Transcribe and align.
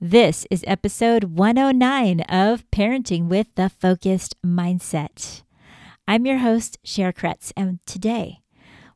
This 0.00 0.46
is 0.48 0.62
episode 0.64 1.24
109 1.24 2.20
of 2.28 2.70
Parenting 2.70 3.26
with 3.26 3.48
the 3.56 3.68
Focused 3.68 4.40
Mindset. 4.46 5.42
I'm 6.06 6.24
your 6.24 6.38
host, 6.38 6.78
Cher 6.84 7.12
Kretz, 7.12 7.52
and 7.56 7.80
today 7.84 8.42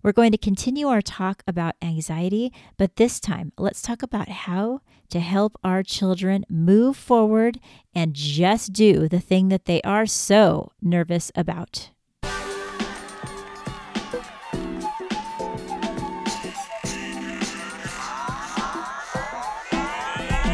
we're 0.00 0.12
going 0.12 0.30
to 0.30 0.38
continue 0.38 0.86
our 0.86 1.02
talk 1.02 1.42
about 1.44 1.74
anxiety, 1.82 2.52
but 2.76 2.94
this 2.94 3.18
time 3.18 3.52
let's 3.58 3.82
talk 3.82 4.04
about 4.04 4.28
how 4.28 4.80
to 5.10 5.18
help 5.18 5.58
our 5.64 5.82
children 5.82 6.44
move 6.48 6.96
forward 6.96 7.58
and 7.92 8.14
just 8.14 8.72
do 8.72 9.08
the 9.08 9.18
thing 9.18 9.48
that 9.48 9.64
they 9.64 9.82
are 9.82 10.06
so 10.06 10.70
nervous 10.80 11.32
about. 11.34 11.90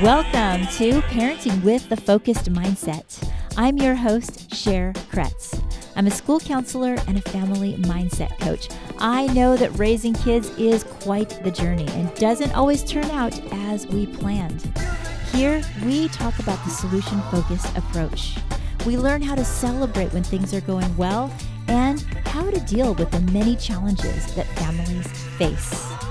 Welcome 0.03 0.65
to 0.77 1.01
Parenting 1.09 1.61
with 1.65 1.89
the 1.89 1.97
Focused 1.97 2.53
Mindset. 2.53 3.29
I'm 3.57 3.79
your 3.79 3.97
host, 3.97 4.55
Cher 4.55 4.93
Kretz. 5.11 5.61
I'm 5.97 6.07
a 6.07 6.11
school 6.13 6.39
counselor 6.39 6.97
and 7.09 7.19
a 7.19 7.31
family 7.31 7.75
mindset 7.79 8.39
coach. 8.39 8.69
I 9.01 9.27
know 9.27 9.57
that 9.57 9.77
raising 9.77 10.15
kids 10.15 10.51
is 10.51 10.85
quite 10.85 11.43
the 11.43 11.51
journey 11.51 11.89
and 11.95 12.15
doesn't 12.15 12.55
always 12.55 12.85
turn 12.85 13.07
out 13.07 13.41
as 13.53 13.89
we 13.89 14.07
planned. 14.07 14.71
Here, 15.33 15.61
we 15.85 16.07
talk 16.11 16.39
about 16.39 16.63
the 16.65 16.71
solution 16.71 17.21
focused 17.33 17.77
approach. 17.77 18.37
We 18.87 18.97
learn 18.97 19.21
how 19.21 19.35
to 19.35 19.45
celebrate 19.45 20.13
when 20.13 20.23
things 20.23 20.55
are 20.55 20.61
going 20.61 20.97
well 20.97 21.29
and 21.67 22.03
how 22.25 22.49
to 22.49 22.61
deal 22.61 22.95
with 22.95 23.11
the 23.11 23.21
many 23.33 23.57
challenges 23.57 24.33
that 24.37 24.47
families 24.59 25.09
face. 25.39 26.08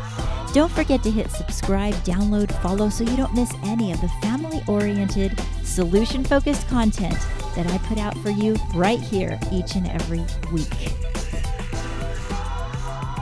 Don't 0.57 0.71
forget 0.71 1.03
to 1.03 1.11
hit 1.11 1.29
subscribe, 1.29 1.93
download, 1.97 2.51
follow 2.63 2.89
so 2.89 3.03
you 3.03 3.15
don't 3.15 3.35
miss 3.35 3.53
any 3.61 3.91
of 3.91 4.01
the 4.01 4.07
family 4.23 4.63
oriented, 4.67 5.39
solution 5.61 6.23
focused 6.23 6.67
content 6.67 7.15
that 7.55 7.67
I 7.67 7.77
put 7.87 7.99
out 7.99 8.17
for 8.23 8.31
you 8.31 8.55
right 8.73 8.99
here 8.99 9.39
each 9.51 9.75
and 9.75 9.87
every 9.87 10.25
week. 10.51 10.73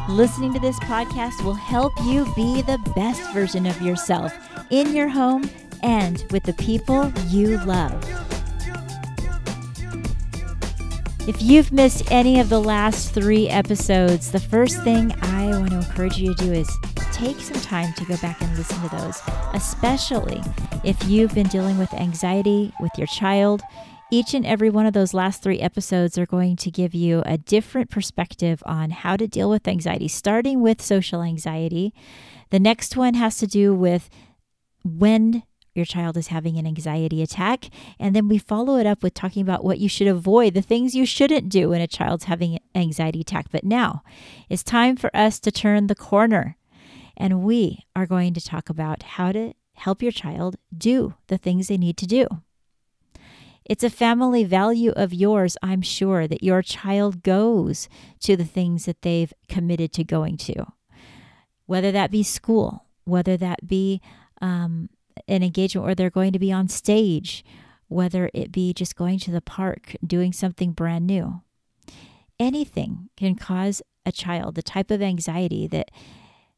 Listening 0.08 0.54
to 0.54 0.62
this 0.62 0.80
podcast 0.80 1.44
will 1.44 1.56
help 1.56 1.92
you 2.06 2.24
be 2.38 2.62
the 2.62 2.80
best 2.96 3.22
version 3.34 3.66
of 3.66 3.82
yourself 3.82 4.34
in 4.70 4.96
your 4.96 5.10
home 5.10 5.50
and 5.84 6.24
with 6.32 6.44
the 6.44 6.54
people 6.54 7.12
you 7.28 7.58
love. 7.66 8.02
If 11.28 11.42
you've 11.42 11.74
missed 11.74 12.10
any 12.10 12.40
of 12.40 12.48
the 12.48 12.62
last 12.62 13.14
three 13.14 13.50
episodes, 13.50 14.32
the 14.32 14.40
first 14.40 14.82
thing 14.86 15.12
I 15.22 15.48
want 15.48 15.72
to 15.72 15.80
encourage 15.80 16.18
you 16.18 16.34
to 16.34 16.46
do 16.46 16.54
is 16.54 16.70
take 17.16 17.40
some 17.40 17.62
time 17.62 17.94
to 17.94 18.04
go 18.04 18.18
back 18.18 18.42
and 18.42 18.58
listen 18.58 18.78
to 18.82 18.90
those, 18.98 19.22
especially 19.54 20.44
if 20.84 21.02
you've 21.08 21.34
been 21.34 21.48
dealing 21.48 21.78
with 21.78 21.94
anxiety 21.94 22.74
with 22.82 22.92
your 22.98 23.08
child. 23.08 23.62
Each 24.12 24.34
and 24.34 24.46
every 24.46 24.70
one 24.70 24.86
of 24.86 24.92
those 24.92 25.14
last 25.14 25.42
three 25.42 25.60
episodes 25.60 26.18
are 26.18 26.26
going 26.26 26.58
to 26.58 26.70
give 26.70 26.94
you 26.94 27.24
a 27.26 27.38
different 27.38 27.90
perspective 27.90 28.62
on 28.66 28.90
how 28.90 29.16
to 29.16 29.28
deal 29.28 29.50
with 29.50 29.66
anxiety, 29.66 30.10
starting 30.10 30.60
with 30.60 30.82
social 30.82 31.24
anxiety. 31.24 31.94
The 32.50 32.60
next 32.60 32.98
one 32.98 33.14
has 33.14 33.38
to 33.38 33.48
do 33.48 33.74
with 33.74 34.10
when 34.84 35.44
your 35.74 35.86
child 35.86 36.18
is 36.18 36.28
having 36.28 36.58
an 36.58 36.68
anxiety 36.68 37.22
attack. 37.22 37.70
And 37.98 38.14
then 38.14 38.28
we 38.28 38.38
follow 38.38 38.78
it 38.78 38.86
up 38.86 39.02
with 39.02 39.14
talking 39.14 39.42
about 39.42 39.64
what 39.64 39.80
you 39.80 39.88
should 39.88 40.08
avoid, 40.08 40.54
the 40.54 40.62
things 40.62 40.96
you 40.96 41.06
shouldn't 41.06 41.48
do 41.48 41.70
when 41.70 41.82
a 41.82 41.88
child's 41.88 42.26
having 42.26 42.56
an 42.56 42.82
anxiety 42.82 43.22
attack. 43.22 43.48
But 43.52 43.64
now 43.64 44.04
it's 44.50 44.64
time 44.64 44.98
for 44.98 45.16
us 45.16 45.40
to 45.40 45.52
turn 45.52 45.88
the 45.88 45.96
corner 45.96 46.58
and 47.18 47.42
we 47.42 47.86
are 47.96 48.06
going 48.06 48.34
to 48.34 48.42
talk 48.42 48.70
about 48.70 49.04
how 49.04 49.32
to 49.32 49.54
help 49.74 50.02
your 50.02 50.12
child 50.12 50.56
do 50.76 51.16
the 51.28 51.38
things 51.38 51.68
they 51.68 51.78
need 51.78 51.98
to 51.98 52.06
do. 52.06 52.28
It's 53.66 53.84
a 53.84 53.90
family 53.90 54.44
value 54.44 54.92
of 54.92 55.14
yours, 55.14 55.58
I'm 55.64 55.82
sure, 55.82 56.28
that 56.28 56.44
your 56.44 56.62
child 56.62 57.24
goes 57.24 57.90
to 58.20 58.38
the 58.38 58.46
things 58.46 58.86
that 58.86 59.02
they've 59.02 59.34
committed 59.50 59.92
to 59.94 60.04
going 60.04 60.38
to, 60.38 60.68
whether 61.66 61.92
that 61.92 62.12
be 62.12 62.22
school, 62.22 62.86
whether 63.06 63.38
that 63.38 63.68
be 63.68 64.02
um, 64.40 64.90
an 65.28 65.42
engagement 65.42 65.86
where 65.86 65.96
they're 65.96 66.12
going 66.12 66.34
to 66.34 66.40
be 66.40 66.52
on 66.52 66.68
stage, 66.68 67.44
whether 67.88 68.30
it 68.34 68.52
be 68.52 68.72
just 68.72 68.96
going 68.96 69.18
to 69.20 69.32
the 69.32 69.42
park, 69.42 69.96
doing 70.06 70.32
something 70.32 70.72
brand 70.72 71.08
new. 71.08 71.42
Anything 72.40 73.10
can 73.18 73.36
cause 73.36 73.82
a 74.06 74.12
child 74.12 74.54
the 74.54 74.62
type 74.62 74.92
of 74.92 75.02
anxiety 75.02 75.68
that 75.68 75.90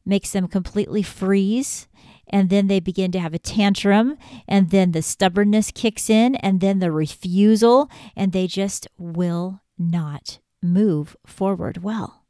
makes 0.07 0.31
them 0.31 0.47
completely 0.47 1.03
freeze. 1.03 1.88
And 2.29 2.50
then 2.50 2.68
they 2.68 2.81
begin 2.81 3.12
to 3.13 3.19
have 3.19 3.34
a 3.34 3.40
tantrum, 3.40 4.18
and 4.47 4.69
then 4.69 4.91
the 4.91 5.01
stubbornness 5.01 5.72
kicks 5.72 6.09
in, 6.09 6.35
and 6.35 6.59
then 6.59 6.79
the 6.79 6.91
refusal, 6.91 7.90
and 8.18 8.34
they 8.34 8.47
just 8.47 8.85
will 8.97 9.62
not 9.78 10.40
move 10.62 11.16
forward 11.25 11.84
well. 11.84 12.25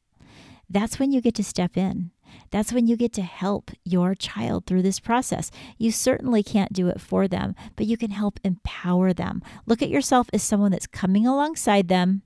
That's 0.69 0.99
when 0.99 1.11
you 1.11 1.19
get 1.19 1.33
to 1.35 1.43
step 1.43 1.77
in. 1.77 2.11
That's 2.51 2.71
when 2.71 2.87
you 2.87 2.95
get 2.95 3.13
to 3.13 3.21
help 3.21 3.71
your 3.83 4.13
child 4.13 4.65
through 4.65 4.81
this 4.83 4.99
process. 4.99 5.49
You 5.77 5.91
certainly 5.91 6.43
can't 6.43 6.73
do 6.73 6.87
it 6.87 7.01
for 7.01 7.27
them, 7.27 7.55
but 7.75 7.85
you 7.85 7.97
can 7.97 8.11
help 8.11 8.39
empower 8.43 9.13
them. 9.13 9.41
Look 9.65 9.81
at 9.81 9.89
yourself 9.89 10.29
as 10.33 10.43
someone 10.43 10.71
that's 10.71 10.87
coming 10.87 11.25
alongside 11.25 11.87
them 11.87 12.21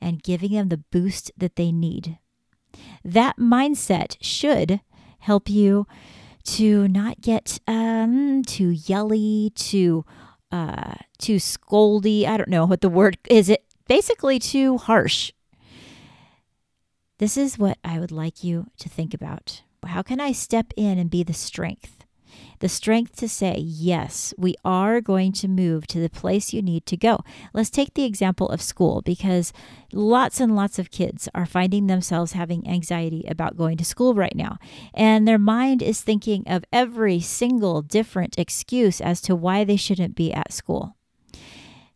and 0.00 0.22
giving 0.22 0.52
them 0.52 0.70
the 0.70 0.78
boost 0.78 1.30
that 1.36 1.56
they 1.56 1.70
need. 1.70 2.18
That 3.04 3.36
mindset 3.36 4.16
should 4.20 4.80
help 5.22 5.48
you 5.48 5.86
to 6.44 6.88
not 6.88 7.20
get 7.20 7.60
um, 7.66 8.42
too 8.42 8.70
yelly, 8.70 9.52
too 9.54 10.04
uh, 10.50 10.94
too 11.18 11.36
scoldy. 11.36 12.26
I 12.26 12.36
don't 12.36 12.48
know 12.48 12.66
what 12.66 12.80
the 12.80 12.88
word 12.88 13.16
is. 13.30 13.48
It 13.48 13.64
basically 13.88 14.38
too 14.38 14.78
harsh. 14.78 15.32
This 17.18 17.36
is 17.36 17.58
what 17.58 17.78
I 17.84 18.00
would 18.00 18.12
like 18.12 18.42
you 18.42 18.66
to 18.78 18.88
think 18.88 19.14
about. 19.14 19.62
How 19.86 20.02
can 20.02 20.20
I 20.20 20.32
step 20.32 20.72
in 20.76 20.98
and 20.98 21.10
be 21.10 21.22
the 21.22 21.32
strength? 21.32 22.01
The 22.60 22.68
strength 22.68 23.16
to 23.16 23.28
say, 23.28 23.56
yes, 23.58 24.32
we 24.38 24.54
are 24.64 25.00
going 25.00 25.32
to 25.32 25.48
move 25.48 25.86
to 25.88 26.00
the 26.00 26.10
place 26.10 26.52
you 26.52 26.62
need 26.62 26.86
to 26.86 26.96
go. 26.96 27.20
Let's 27.52 27.70
take 27.70 27.94
the 27.94 28.04
example 28.04 28.48
of 28.48 28.62
school 28.62 29.02
because 29.02 29.52
lots 29.92 30.40
and 30.40 30.54
lots 30.54 30.78
of 30.78 30.90
kids 30.90 31.28
are 31.34 31.46
finding 31.46 31.86
themselves 31.86 32.32
having 32.32 32.68
anxiety 32.68 33.24
about 33.28 33.56
going 33.56 33.76
to 33.78 33.84
school 33.84 34.14
right 34.14 34.36
now. 34.36 34.58
And 34.94 35.26
their 35.26 35.38
mind 35.38 35.82
is 35.82 36.00
thinking 36.00 36.44
of 36.46 36.64
every 36.72 37.20
single 37.20 37.82
different 37.82 38.38
excuse 38.38 39.00
as 39.00 39.20
to 39.22 39.34
why 39.34 39.64
they 39.64 39.76
shouldn't 39.76 40.14
be 40.14 40.32
at 40.32 40.52
school. 40.52 40.96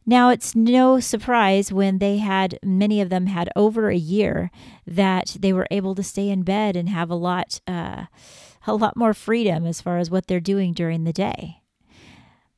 Now, 0.09 0.31
it's 0.31 0.55
no 0.55 1.01
surprise 1.01 1.73
when 1.73 1.99
they 1.99 2.19
had, 2.19 2.61
many 2.63 3.01
of 3.01 3.09
them 3.09 3.27
had 3.27 3.51
over 3.57 3.91
a 3.91 3.97
year, 3.97 4.53
that 4.87 5.37
they 5.41 5.53
were 5.53 5.67
able 5.69 5.97
to 5.97 6.03
stay 6.05 6.29
in 6.29 6.43
bed 6.43 6.77
and 6.77 6.89
have 6.89 7.11
a 7.11 7.17
lot. 7.17 7.61
Uh, 7.67 8.05
a 8.67 8.75
lot 8.75 8.97
more 8.97 9.15
freedom 9.15 9.67
as 9.67 9.81
far 9.81 9.99
as 9.99 10.11
what 10.11 10.27
they're 10.27 10.41
doing 10.41 10.73
during 10.73 11.05
the 11.05 11.13
day. 11.13 11.63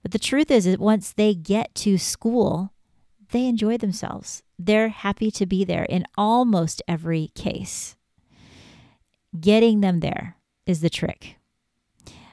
But 0.02 0.12
the 0.12 0.18
truth 0.18 0.50
is 0.50 0.64
that 0.64 0.80
once 0.80 1.12
they 1.12 1.34
get 1.34 1.74
to 1.76 1.98
school, 1.98 2.72
they 3.30 3.46
enjoy 3.46 3.76
themselves. 3.76 4.42
They're 4.58 4.88
happy 4.88 5.30
to 5.32 5.46
be 5.46 5.64
there 5.64 5.84
in 5.84 6.04
almost 6.16 6.82
every 6.88 7.30
case. 7.34 7.96
Getting 9.38 9.80
them 9.80 10.00
there 10.00 10.36
is 10.66 10.80
the 10.80 10.90
trick. 10.90 11.36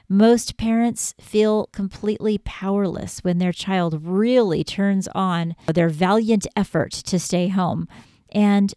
Most 0.08 0.56
parents 0.56 1.14
feel 1.20 1.66
completely 1.72 2.38
powerless 2.38 3.18
when 3.20 3.38
their 3.38 3.52
child 3.52 4.00
really 4.04 4.62
turns 4.62 5.08
on 5.14 5.56
their 5.66 5.88
valiant 5.88 6.46
effort 6.54 6.92
to 6.92 7.18
stay 7.18 7.48
home. 7.48 7.88
And 8.30 8.72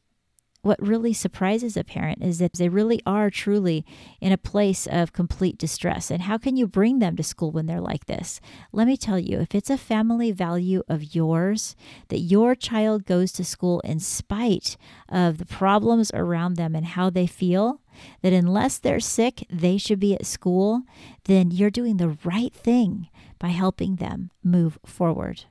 what 0.61 0.85
really 0.85 1.13
surprises 1.13 1.77
a 1.77 1.83
parent 1.83 2.21
is 2.21 2.39
that 2.39 2.53
they 2.53 2.67
really 2.67 3.01
are 3.05 3.29
truly 3.29 3.85
in 4.19 4.31
a 4.31 4.37
place 4.37 4.87
of 4.87 5.13
complete 5.13 5.57
distress. 5.57 6.11
And 6.11 6.23
how 6.23 6.37
can 6.37 6.57
you 6.57 6.67
bring 6.67 6.99
them 6.99 7.15
to 7.15 7.23
school 7.23 7.51
when 7.51 7.65
they're 7.65 7.79
like 7.79 8.05
this? 8.05 8.41
Let 8.73 8.87
me 8.87 8.97
tell 8.97 9.17
you, 9.17 9.39
if 9.39 9.56
it's 9.56 9.69
a 9.69 9.77
family 9.77 10.31
value 10.31 10.83
of 10.89 11.15
yours 11.15 11.75
that 12.09 12.19
your 12.19 12.56
child 12.56 13.06
goes 13.06 13.31
to 13.33 13.45
school 13.45 13.79
in 13.81 14.00
spite 14.00 14.75
of 15.07 15.38
the 15.38 15.45
problems 15.45 16.11
around 16.13 16.56
them 16.56 16.75
and 16.75 16.88
how 16.88 17.09
they 17.09 17.27
feel, 17.27 17.81
that 18.21 18.33
unless 18.33 18.77
they're 18.77 19.00
sick, 19.00 19.45
they 19.50 19.77
should 19.77 20.00
be 20.00 20.13
at 20.13 20.25
school, 20.25 20.83
then 21.25 21.51
you're 21.51 21.69
doing 21.69 21.97
the 21.97 22.17
right 22.23 22.53
thing 22.53 23.07
by 23.39 23.50
helping 23.50 23.95
them 23.95 24.31
move 24.44 24.77
forward. 24.85 25.45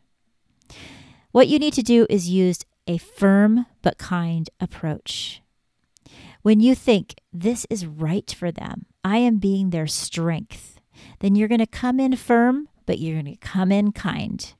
What 1.33 1.49
you 1.49 1.59
need 1.59 1.75
to 1.75 1.83
do 1.83 2.07
is 2.11 2.29
use 2.29 2.65
a 2.89 2.99
firm 2.99 3.67
but 3.83 3.99
kind 3.99 4.51
approach. 4.59 5.43
When 6.43 6.61
you 6.61 6.75
think 6.75 7.17
this 7.33 7.67
is 7.69 7.87
right 7.87 8.31
for 8.31 8.51
them, 8.51 8.87
I 9.05 9.19
am 9.19 9.39
being 9.39 9.71
their 9.71 9.87
strength, 9.87 10.81
then 11.21 11.37
you're 11.37 11.49
going 11.49 11.59
to 11.61 11.67
come 11.67 12.01
in 12.01 12.17
firm, 12.17 12.69
but 12.87 12.99
you're 12.99 13.21
going 13.21 13.37
to 13.37 13.37
come 13.37 13.71
in 13.71 13.93
kind. 13.93 14.55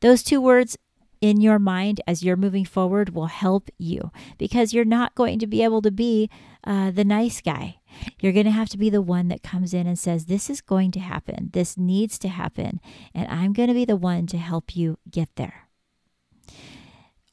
Those 0.00 0.22
two 0.22 0.40
words 0.40 0.78
in 1.20 1.40
your 1.40 1.58
mind 1.58 2.00
as 2.06 2.22
you're 2.22 2.36
moving 2.36 2.64
forward 2.64 3.14
will 3.14 3.26
help 3.26 3.68
you 3.78 4.10
because 4.38 4.72
you're 4.72 4.84
not 4.84 5.14
going 5.14 5.38
to 5.38 5.46
be 5.46 5.62
able 5.62 5.82
to 5.82 5.90
be 5.90 6.30
uh, 6.64 6.90
the 6.90 7.04
nice 7.04 7.40
guy. 7.40 7.78
You're 8.20 8.32
going 8.32 8.44
to 8.46 8.50
have 8.50 8.68
to 8.70 8.78
be 8.78 8.90
the 8.90 9.02
one 9.02 9.28
that 9.28 9.42
comes 9.42 9.72
in 9.72 9.86
and 9.86 9.98
says, 9.98 10.26
This 10.26 10.50
is 10.50 10.60
going 10.60 10.90
to 10.92 11.00
happen. 11.00 11.50
This 11.52 11.76
needs 11.76 12.18
to 12.20 12.28
happen. 12.28 12.80
And 13.14 13.28
I'm 13.28 13.52
going 13.52 13.68
to 13.68 13.74
be 13.74 13.84
the 13.84 13.96
one 13.96 14.26
to 14.28 14.38
help 14.38 14.76
you 14.76 14.98
get 15.10 15.28
there. 15.36 15.65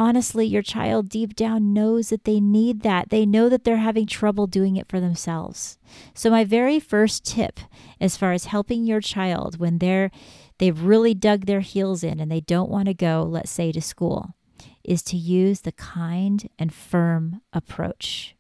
Honestly, 0.04 0.46
your 0.46 0.62
child 0.62 1.08
deep 1.08 1.34
down 1.34 1.72
knows 1.72 2.10
that 2.10 2.26
they 2.26 2.42
need 2.42 2.82
that. 2.82 3.10
They 3.10 3.26
know 3.26 3.48
that 3.48 3.64
they're 3.64 3.78
having 3.78 4.06
trouble 4.06 4.48
doing 4.48 4.76
it 4.76 4.90
for 4.90 5.00
themselves. 5.00 5.78
So, 6.14 6.30
my 6.30 6.44
very 6.44 6.78
first 6.78 7.24
tip 7.24 7.58
as 8.02 8.18
far 8.18 8.34
as 8.34 8.48
helping 8.48 8.84
your 8.84 9.00
child 9.00 9.60
when 9.60 9.78
they're 9.78 10.12
they've 10.58 10.78
really 10.78 11.14
dug 11.14 11.46
their 11.46 11.62
heels 11.62 12.04
in 12.04 12.20
and 12.20 12.30
they 12.30 12.42
don't 12.42 12.70
want 12.70 12.88
to 12.88 12.94
go, 12.94 13.24
let's 13.24 13.50
say, 13.50 13.72
to 13.72 13.82
school, 13.82 14.36
is 14.84 15.04
to 15.04 15.16
use 15.16 15.62
the 15.62 15.72
kind 15.72 16.50
and 16.60 16.74
firm 16.74 17.40
approach. 17.54 18.36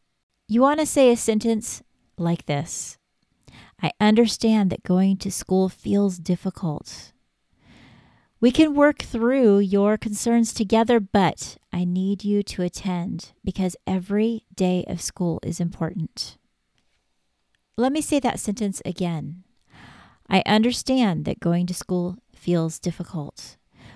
You 0.49 0.59
want 0.59 0.81
to 0.81 0.85
say 0.85 1.13
a 1.13 1.15
sentence 1.15 1.81
like 2.17 2.45
this 2.45 2.97
I 3.81 3.93
understand 4.01 4.69
that 4.71 4.83
going 4.83 5.15
to 5.19 5.31
school 5.31 5.69
feels 5.69 6.17
difficult. 6.17 7.12
We 8.43 8.51
can 8.51 8.75
work 8.75 9.01
through 9.01 9.59
your 9.59 9.97
concerns 9.97 10.53
together, 10.53 10.99
but 10.99 11.55
I 11.71 11.85
need 11.85 12.25
you 12.25 12.43
to 12.43 12.61
attend 12.61 13.31
because 13.41 13.77
every 13.87 14.43
day 14.53 14.83
of 14.89 15.01
school 15.01 15.39
is 15.43 15.61
important. 15.61 16.37
Let 17.77 17.93
me 17.93 18.01
say 18.01 18.19
that 18.19 18.41
sentence 18.41 18.81
again. 18.83 19.45
I 20.27 20.43
understand 20.45 21.23
that 21.23 21.39
going 21.39 21.67
to 21.67 21.73
school 21.73 22.17
feels 22.35 22.79
difficult. 22.79 23.55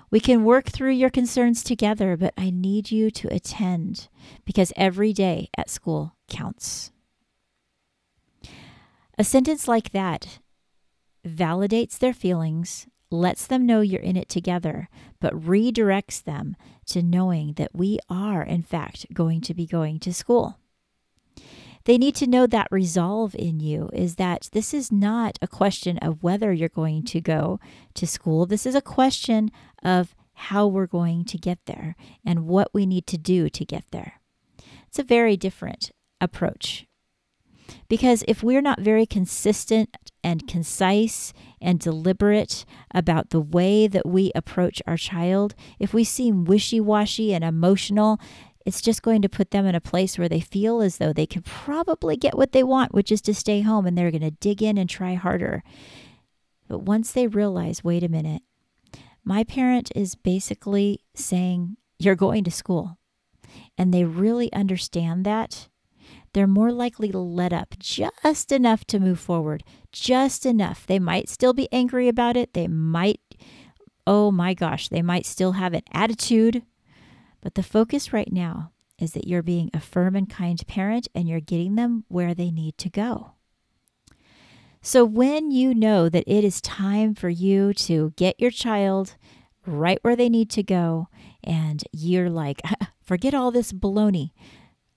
We 0.10 0.22
can 0.22 0.46
work 0.46 0.68
through 0.68 0.92
your 0.92 1.10
concerns 1.10 1.62
together, 1.62 2.16
but 2.16 2.34
I 2.38 2.50
need 2.50 2.90
you 2.90 3.12
to 3.12 3.28
attend 3.28 4.08
because 4.46 4.72
every 4.78 5.12
day 5.12 5.50
at 5.58 5.70
school 5.70 6.16
counts. 6.30 6.94
A 9.18 9.26
sentence 9.26 9.68
like 9.68 9.92
that 9.92 10.40
validates 11.28 12.00
their 12.00 12.14
feelings 12.14 12.88
lets 13.10 13.48
them 13.48 13.66
know 13.66 13.82
you're 13.82 14.02
in 14.02 14.18
it 14.18 14.30
together, 14.30 14.90
but 15.20 15.34
redirects 15.34 16.24
them 16.24 16.56
to 16.88 17.02
knowing 17.02 17.54
that 17.54 17.74
we 17.74 18.00
are, 18.10 18.44
in 18.44 18.62
fact, 18.62 19.06
going 19.14 19.42
to 19.42 19.54
be 19.54 19.66
going 19.66 20.00
to 20.00 20.14
school. 20.14 20.60
They 21.86 21.98
need 21.98 22.16
to 22.16 22.28
know 22.28 22.48
that 22.48 22.68
resolve 22.70 23.34
in 23.34 23.62
you 23.62 23.90
is 23.94 24.16
that 24.16 24.50
this 24.52 24.74
is 24.74 24.92
not 24.92 25.40
a 25.42 25.48
question 25.48 25.98
of 26.00 26.22
whether 26.22 26.52
you're 26.52 26.68
going 26.68 27.04
to 27.06 27.22
go 27.22 27.62
to 27.94 28.06
school. 28.06 28.46
This 28.46 28.66
is 28.66 28.76
a 28.76 28.82
question 28.82 29.52
of 29.82 30.14
how 30.34 30.68
we're 30.68 30.86
going 30.86 31.24
to 31.26 31.38
get 31.38 31.60
there 31.66 31.96
and 32.26 32.46
what 32.46 32.74
we 32.74 32.86
need 32.86 33.08
to 33.08 33.18
do 33.18 33.50
to 33.50 33.64
get 33.64 33.86
there. 33.92 34.20
It's 34.88 35.00
a 35.00 35.04
very 35.04 35.38
different 35.38 35.92
approach. 36.20 36.86
Because 37.88 38.24
if 38.28 38.44
we're 38.44 38.62
not 38.62 38.82
very 38.82 39.06
consistent 39.06 39.96
and 40.24 40.48
concise 40.48 41.34
and 41.62 41.80
deliberate 41.80 42.66
about 42.94 43.30
the 43.30 43.42
way 43.42 43.88
that 43.88 44.06
we 44.06 44.32
approach 44.36 44.82
our 44.86 44.98
child, 44.98 45.56
if 45.80 45.94
we 45.94 46.04
seem 46.04 46.46
wishy 46.46 46.80
washy 46.80 47.34
and 47.34 47.44
emotional, 47.44 48.20
it's 48.66 48.82
just 48.82 49.02
going 49.02 49.22
to 49.22 49.30
put 49.30 49.52
them 49.52 49.66
in 49.66 49.76
a 49.76 49.82
place 49.82 50.18
where 50.18 50.28
they 50.28 50.42
feel 50.42 50.82
as 50.82 50.98
though 50.98 51.14
they 51.14 51.26
can 51.26 51.42
probably 51.42 52.18
get 52.18 52.38
what 52.38 52.52
they 52.52 52.64
want, 52.64 52.94
which 52.94 53.12
is 53.12 53.22
to 53.22 53.34
stay 53.34 53.62
home, 53.62 53.86
and 53.86 53.98
they're 53.98 54.12
going 54.12 54.22
to 54.22 54.32
dig 54.32 54.62
in 54.62 54.78
and 54.78 54.90
try 54.90 55.14
harder. 55.14 55.64
But 56.68 56.80
once 56.80 57.14
they 57.14 57.28
realize, 57.28 57.84
wait 57.84 58.04
a 58.04 58.10
minute, 58.10 58.42
my 59.24 59.44
parent 59.44 59.92
is 59.96 60.16
basically 60.16 61.00
saying, 61.16 61.78
You're 61.98 62.16
going 62.16 62.44
to 62.44 62.52
school. 62.52 62.98
And 63.78 63.94
they 63.94 64.04
really 64.04 64.52
understand 64.52 65.26
that 65.26 65.70
they're 66.38 66.46
more 66.46 66.72
likely 66.72 67.12
to 67.12 67.18
let 67.18 67.52
up 67.52 67.74
just 67.80 68.52
enough 68.52 68.86
to 68.86 69.00
move 69.00 69.20
forward, 69.20 69.64
just 69.92 70.46
enough. 70.46 70.86
They 70.86 71.00
might 71.00 71.30
still 71.30 71.52
be 71.52 71.68
angry 71.72 72.08
about 72.08 72.38
it. 72.38 72.54
They 72.54 72.68
might, 72.68 73.22
oh 74.06 74.30
my 74.30 74.54
gosh, 74.54 74.88
they 74.88 75.02
might 75.02 75.26
still 75.26 75.54
have 75.54 75.74
an 75.74 75.82
attitude. 75.92 76.62
But 77.42 77.56
the 77.56 77.64
focus 77.64 78.14
right 78.14 78.32
now 78.32 78.72
is 79.00 79.14
that 79.14 79.28
you're 79.28 79.42
being 79.42 79.72
a 79.74 79.80
firm 79.80 80.16
and 80.16 80.30
kind 80.30 80.62
parent 80.68 81.08
and 81.16 81.28
you're 81.28 81.40
getting 81.40 81.74
them 81.74 82.04
where 82.08 82.36
they 82.36 82.52
need 82.52 82.78
to 82.78 82.90
go. 82.90 83.32
So, 84.84 85.04
when 85.04 85.50
you 85.50 85.74
know 85.74 86.08
that 86.08 86.24
it 86.28 86.44
is 86.44 86.62
time 86.62 87.16
for 87.16 87.30
you 87.30 87.74
to 87.74 88.14
get 88.16 88.40
your 88.40 88.52
child 88.52 89.16
right 89.66 89.98
where 90.04 90.16
they 90.16 90.30
need 90.30 90.52
to 90.52 90.64
go, 90.64 91.08
and 91.44 91.84
you're 91.92 92.30
like, 92.30 92.62
forget 93.04 93.34
all 93.34 93.52
this 93.52 93.74
baloney, 93.74 94.32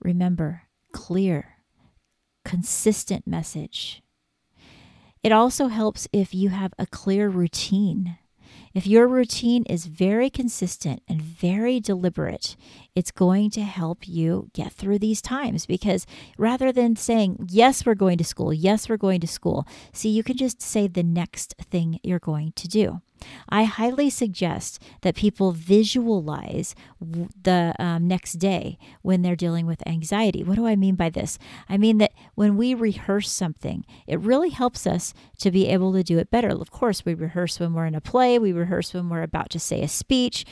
remember, 0.03 0.65
clear, 0.93 1.57
consistent 2.45 3.27
message. 3.27 4.03
It 5.23 5.33
also 5.33 5.69
helps 5.69 6.09
if 6.13 6.35
you 6.35 6.49
have 6.49 6.73
a 6.79 6.87
clear 6.87 7.29
routine. 7.29 8.17
If 8.73 8.87
your 8.87 9.09
routine 9.09 9.65
is 9.65 9.87
very 9.87 10.31
consistent 10.31 11.03
and 11.09 11.21
very 11.21 11.81
deliberate, 11.81 12.57
it's 12.95 13.11
going 13.11 13.51
to 13.51 13.63
help 13.63 14.07
you 14.07 14.49
get 14.55 14.73
through 14.73 15.01
these 15.01 15.21
times 15.21 15.67
because 15.67 16.07
rather 16.39 16.71
than 16.71 16.95
saying, 16.97 17.49
Yes, 17.51 17.85
we're 17.85 17.95
going 17.97 18.19
to 18.19 18.25
school, 18.25 18.53
yes, 18.53 18.89
we're 18.89 18.97
going 18.97 19.21
to 19.21 19.27
school, 19.27 19.67
see, 19.93 20.09
you 20.09 20.23
can 20.23 20.37
just 20.37 20.63
say 20.63 20.87
the 20.87 21.03
next 21.03 21.55
thing 21.61 21.99
you're 22.03 22.21
going 22.21 22.53
to 22.53 22.69
do. 22.69 23.01
I 23.49 23.65
highly 23.65 24.11
suggest 24.11 24.83
that 25.03 25.15
people 25.15 25.53
visualize 25.53 26.75
the 27.01 27.75
um, 27.79 28.07
next 28.09 28.35
day 28.35 28.79
when 29.03 29.23
they're 29.23 29.37
dealing 29.37 29.67
with 29.67 29.87
anxiety. 29.87 30.43
What 30.43 30.57
do 30.57 30.67
I 30.67 30.77
mean 30.77 30.95
by 30.95 31.11
this? 31.11 31.39
I 31.69 31.77
mean 31.77 31.99
that 31.99 32.13
when 32.35 32.57
we 32.57 32.75
rehearse 32.75 33.31
something, 33.31 33.85
it 34.07 34.21
really 34.21 34.51
helps 34.51 34.87
us 34.87 35.15
to 35.39 35.51
be 35.51 35.69
able 35.69 35.93
to 35.93 36.03
do 36.03 36.19
it 36.19 36.31
better. 36.31 36.49
Of 36.49 36.71
course, 36.71 37.05
we 37.05 37.15
rehearse 37.15 37.61
when 37.61 37.75
we're 37.75 37.87
in 37.87 37.95
a 37.95 38.01
play, 38.01 38.39
we 38.39 38.53
rehearse 38.53 38.95
when 38.95 39.09
we're 39.09 39.23
about 39.23 39.51
to 39.51 39.61
say 39.61 39.83
a 39.83 39.89
speech. 39.89 40.45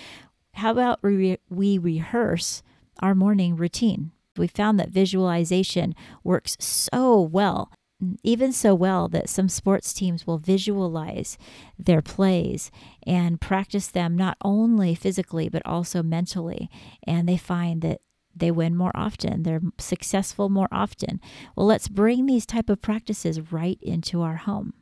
How 0.54 0.72
about 0.72 1.02
we, 1.02 1.38
we 1.48 1.78
rehearse 1.78 2.62
our 3.00 3.14
morning 3.14 3.56
routine? 3.56 4.12
We 4.36 4.46
found 4.46 4.78
that 4.78 4.90
visualization 4.90 5.94
works 6.22 6.56
so 6.60 7.20
well 7.20 7.72
even 8.22 8.52
so 8.52 8.74
well 8.74 9.08
that 9.08 9.28
some 9.28 9.48
sports 9.48 9.92
teams 9.92 10.26
will 10.26 10.38
visualize 10.38 11.36
their 11.78 12.02
plays 12.02 12.70
and 13.06 13.40
practice 13.40 13.88
them 13.88 14.16
not 14.16 14.36
only 14.44 14.94
physically 14.94 15.48
but 15.48 15.62
also 15.66 16.02
mentally. 16.02 16.70
And 17.04 17.28
they 17.28 17.36
find 17.36 17.82
that 17.82 18.00
they 18.34 18.50
win 18.50 18.76
more 18.76 18.92
often. 18.94 19.42
They're 19.42 19.62
successful 19.78 20.48
more 20.48 20.68
often. 20.70 21.20
Well 21.56 21.66
let's 21.66 21.88
bring 21.88 22.26
these 22.26 22.46
type 22.46 22.70
of 22.70 22.80
practices 22.80 23.52
right 23.52 23.78
into 23.82 24.22
our 24.22 24.36
home 24.36 24.74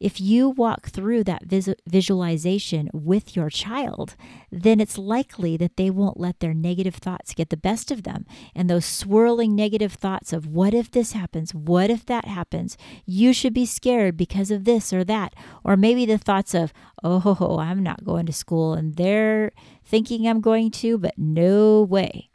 if 0.00 0.20
you 0.20 0.50
walk 0.50 0.88
through 0.88 1.24
that 1.24 1.44
vis- 1.44 1.74
visualization 1.86 2.88
with 2.92 3.34
your 3.34 3.50
child, 3.50 4.14
then 4.50 4.80
it's 4.80 4.98
likely 4.98 5.56
that 5.56 5.76
they 5.76 5.90
won't 5.90 6.20
let 6.20 6.40
their 6.40 6.54
negative 6.54 6.94
thoughts 6.94 7.34
get 7.34 7.50
the 7.50 7.56
best 7.56 7.90
of 7.90 8.04
them. 8.04 8.24
And 8.54 8.68
those 8.68 8.84
swirling 8.84 9.54
negative 9.54 9.94
thoughts 9.94 10.32
of 10.32 10.46
what 10.46 10.74
if 10.74 10.90
this 10.90 11.12
happens? 11.12 11.54
What 11.54 11.90
if 11.90 12.06
that 12.06 12.26
happens? 12.26 12.76
You 13.06 13.32
should 13.32 13.54
be 13.54 13.66
scared 13.66 14.16
because 14.16 14.50
of 14.50 14.64
this 14.64 14.92
or 14.92 15.04
that. 15.04 15.34
Or 15.64 15.76
maybe 15.76 16.06
the 16.06 16.18
thoughts 16.18 16.54
of, 16.54 16.72
oh, 17.02 17.18
ho, 17.18 17.34
ho, 17.34 17.58
I'm 17.58 17.82
not 17.82 18.04
going 18.04 18.26
to 18.26 18.32
school 18.32 18.74
and 18.74 18.94
they're 18.94 19.52
thinking 19.84 20.26
I'm 20.26 20.40
going 20.40 20.70
to, 20.72 20.98
but 20.98 21.18
no 21.18 21.82
way. 21.82 22.30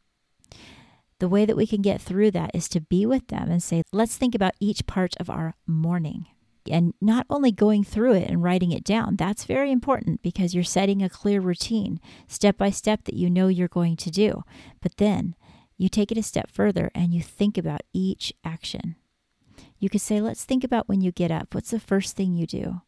The 1.20 1.30
way 1.30 1.46
that 1.46 1.56
we 1.56 1.66
can 1.66 1.82
get 1.82 2.02
through 2.02 2.32
that 2.32 2.52
is 2.54 2.68
to 2.70 2.82
be 2.82 3.06
with 3.06 3.28
them 3.28 3.50
and 3.50 3.64
say, 3.64 3.84
let's 3.94 4.18
think 4.18 4.36
about 4.36 4.56
each 4.60 4.86
part 4.86 5.16
of 5.20 5.30
our 5.30 5.56
morning 5.66 6.28
and 6.70 6.94
not 7.02 7.26
only 7.30 7.52
going 7.52 7.84
through 7.84 8.14
it 8.14 8.30
and 8.30 8.44
writing 8.44 8.72
it 8.72 8.84
down. 8.84 9.16
That's 9.16 9.46
very 9.46 9.72
important 9.72 10.22
because 10.22 10.54
you're 10.54 10.64
setting 10.64 11.02
a 11.02 11.10
clear 11.10 11.42
routine, 11.42 12.00
step 12.28 12.58
by 12.58 12.70
step, 12.70 13.04
that 13.06 13.16
you 13.16 13.30
know 13.30 13.48
you're 13.48 13.68
going 13.68 13.98
to 13.98 14.12
do. 14.12 14.44
But 14.82 14.98
then 14.98 15.36
you 15.78 15.90
take 15.90 16.12
it 16.12 16.18
a 16.18 16.24
step 16.24 16.50
further 16.50 16.92
and 16.96 17.14
you 17.14 17.22
think 17.22 17.58
about 17.58 17.82
each 17.94 18.34
action. 18.44 18.96
You 19.80 19.90
could 19.90 20.02
say, 20.02 20.22
let's 20.22 20.46
think 20.46 20.64
about 20.64 20.88
when 20.88 21.02
you 21.02 21.12
get 21.12 21.32
up. 21.32 21.54
What's 21.54 21.72
the 21.72 21.80
first 21.80 22.16
thing 22.16 22.34
you 22.34 22.48
do? 22.48 22.82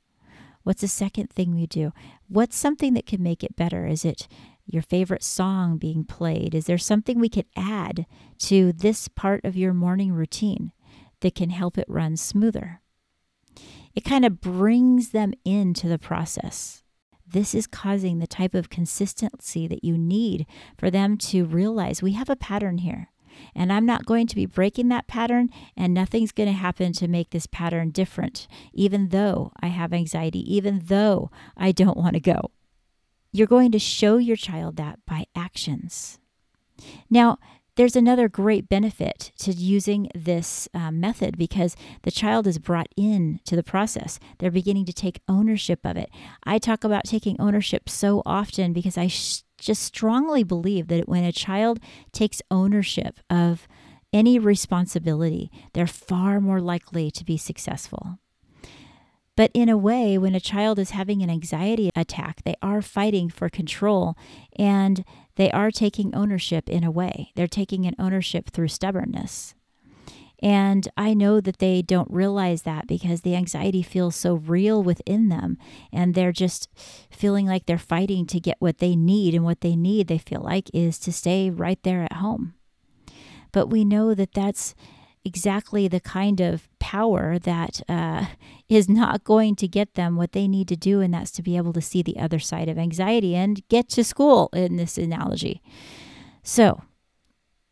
What's 0.64 0.82
the 0.82 0.88
second 0.88 1.30
thing 1.30 1.54
you 1.54 1.68
do? 1.68 1.92
What's 2.28 2.58
something 2.58 2.94
that 2.94 3.06
can 3.06 3.22
make 3.22 3.44
it 3.44 3.56
better? 3.56 3.86
Is 3.86 4.04
it 4.04 4.28
your 4.66 4.82
favorite 4.82 5.24
song 5.24 5.78
being 5.78 6.06
played? 6.06 6.56
Is 6.56 6.66
there 6.66 6.78
something 6.78 7.20
we 7.20 7.30
could 7.30 7.46
add 7.56 8.06
to 8.40 8.74
this 8.74 9.08
part 9.08 9.46
of 9.46 9.56
your 9.56 9.74
morning 9.74 10.12
routine 10.12 10.72
that 11.20 11.36
can 11.36 11.52
help 11.52 11.78
it 11.78 11.86
run 11.88 12.18
smoother? 12.18 12.82
It 13.96 14.04
kind 14.04 14.26
of 14.26 14.42
brings 14.42 15.10
them 15.10 15.34
into 15.46 15.88
the 15.88 15.98
process. 15.98 16.84
This 17.28 17.56
is 17.56 17.66
causing 17.66 18.20
the 18.20 18.28
type 18.28 18.54
of 18.54 18.70
consistency 18.70 19.68
that 19.68 19.84
you 19.84 19.98
need 19.98 20.46
for 20.78 20.92
them 20.92 21.18
to 21.18 21.46
realize 21.46 22.04
we 22.04 22.12
have 22.14 22.30
a 22.30 22.36
pattern 22.36 22.80
here. 22.80 23.10
And 23.54 23.74
I'm 23.74 23.86
not 23.86 24.06
going 24.06 24.28
to 24.28 24.36
be 24.36 24.46
breaking 24.46 24.88
that 24.90 25.08
pattern, 25.08 25.50
and 25.76 25.94
nothing's 25.94 26.32
going 26.32 26.48
to 26.48 26.54
happen 26.54 26.94
to 26.94 27.08
make 27.08 27.32
this 27.32 27.48
pattern 27.48 27.90
different, 27.90 28.48
even 28.74 29.10
though 29.10 29.52
I 29.60 29.68
have 29.68 29.92
anxiety, 29.92 30.40
even 30.56 30.84
though 30.86 31.32
I 31.58 31.74
don't 31.74 31.98
want 31.98 32.14
to 32.14 32.22
go. 32.22 32.52
you're 33.36 33.48
going 33.48 33.72
to 33.72 33.80
show 33.80 34.16
your 34.16 34.38
child 34.38 34.78
that 34.78 34.98
by 35.06 35.26
actions. 35.36 36.20
Now, 37.10 37.38
there's 37.76 37.96
another 37.96 38.30
great 38.30 38.70
benefit 38.70 39.32
to 39.40 39.52
using 39.52 40.10
this 40.16 40.68
uh, 40.74 40.92
method 40.92 41.38
because 41.38 41.76
the 42.04 42.12
child 42.12 42.48
is 42.48 42.58
brought 42.58 42.88
in 42.96 43.40
to 43.46 43.56
the 43.56 43.64
process. 43.64 44.20
They're 44.40 44.52
beginning 44.52 44.86
to 44.86 44.94
take 44.94 45.22
ownership 45.28 45.80
of 45.84 45.98
it. 45.98 46.10
I 46.44 46.58
talk 46.58 46.84
about 46.84 47.06
taking 47.06 47.40
ownership 47.40 47.90
so 47.90 48.22
often 48.26 48.74
because 48.74 48.98
I 48.98 49.08
sh- 49.08 49.44
just 49.58 49.84
strongly 49.84 50.44
believe 50.44 50.88
that 50.88 51.10
when 51.10 51.24
a 51.24 51.32
child 51.32 51.80
takes 52.12 52.42
ownership 52.50 53.20
of 53.30 53.68
any 54.14 54.40
responsibility, 54.40 55.52
they're 55.74 55.88
far 55.88 56.40
more 56.40 56.62
likely 56.62 57.12
to 57.12 57.26
be 57.26 57.38
successful. 57.38 58.20
But 59.36 59.52
in 59.54 59.68
a 59.68 59.78
way, 59.78 60.18
when 60.18 60.36
a 60.36 60.40
child 60.40 60.80
is 60.80 60.92
having 60.92 61.22
an 61.22 61.30
anxiety 61.30 61.90
attack, 61.96 62.44
they 62.44 62.56
are 62.62 62.82
fighting 62.82 63.30
for 63.30 63.50
control 63.50 64.16
and 64.58 65.04
they 65.36 65.52
are 65.52 65.72
taking 65.72 66.16
ownership 66.16 66.70
in 66.70 66.84
a 66.84 66.92
way. 66.92 67.32
They're 67.36 67.48
taking 67.48 67.86
an 67.86 67.96
ownership 68.00 68.50
through 68.50 68.70
stubbornness. 68.70 69.54
And 70.40 70.88
I 70.98 71.14
know 71.14 71.40
that 71.42 71.60
they 71.60 71.82
don't 71.82 72.12
realize 72.12 72.64
that 72.64 72.88
because 72.88 73.22
the 73.22 73.36
anxiety 73.36 73.82
feels 73.82 74.16
so 74.16 74.36
real 74.36 74.84
within 74.84 75.30
them. 75.30 75.58
And 75.92 76.14
they're 76.14 76.34
just 76.34 76.70
feeling 77.10 77.48
like 77.48 77.66
they're 77.66 77.78
fighting 77.78 78.26
to 78.28 78.40
get 78.40 78.58
what 78.60 78.80
they 78.80 78.96
need. 78.96 79.34
And 79.34 79.44
what 79.44 79.62
they 79.62 79.76
need, 79.76 80.08
they 80.08 80.18
feel 80.18 80.42
like, 80.42 80.70
is 80.74 81.00
to 81.00 81.12
stay 81.12 81.50
right 81.50 81.82
there 81.84 82.04
at 82.04 82.14
home. 82.14 82.54
But 83.52 83.68
we 83.68 83.86
know 83.86 84.14
that 84.14 84.34
that's 84.34 84.76
exactly 85.26 85.88
the 85.88 86.00
kind 86.00 86.40
of 86.40 86.70
power 86.80 87.40
that 87.40 87.82
uh, 87.90 88.28
is 88.70 88.88
not 88.88 89.24
going 89.24 89.56
to 89.58 89.68
get 89.68 89.96
them 89.96 90.16
what 90.16 90.32
they 90.32 90.48
need 90.48 90.68
to 90.70 90.76
do, 90.76 91.02
and 91.02 91.14
that's 91.14 91.32
to 91.32 91.42
be 91.42 91.58
able 91.58 91.74
to 91.74 91.82
see 91.82 92.02
the 92.02 92.20
other 92.20 92.40
side 92.40 92.70
of 92.70 92.78
anxiety 92.78 93.36
and 93.36 93.68
get 93.68 93.90
to 93.90 94.04
school 94.04 94.50
in 94.54 94.78
this 94.78 94.98
analogy. 94.98 95.62
So, 96.44 96.84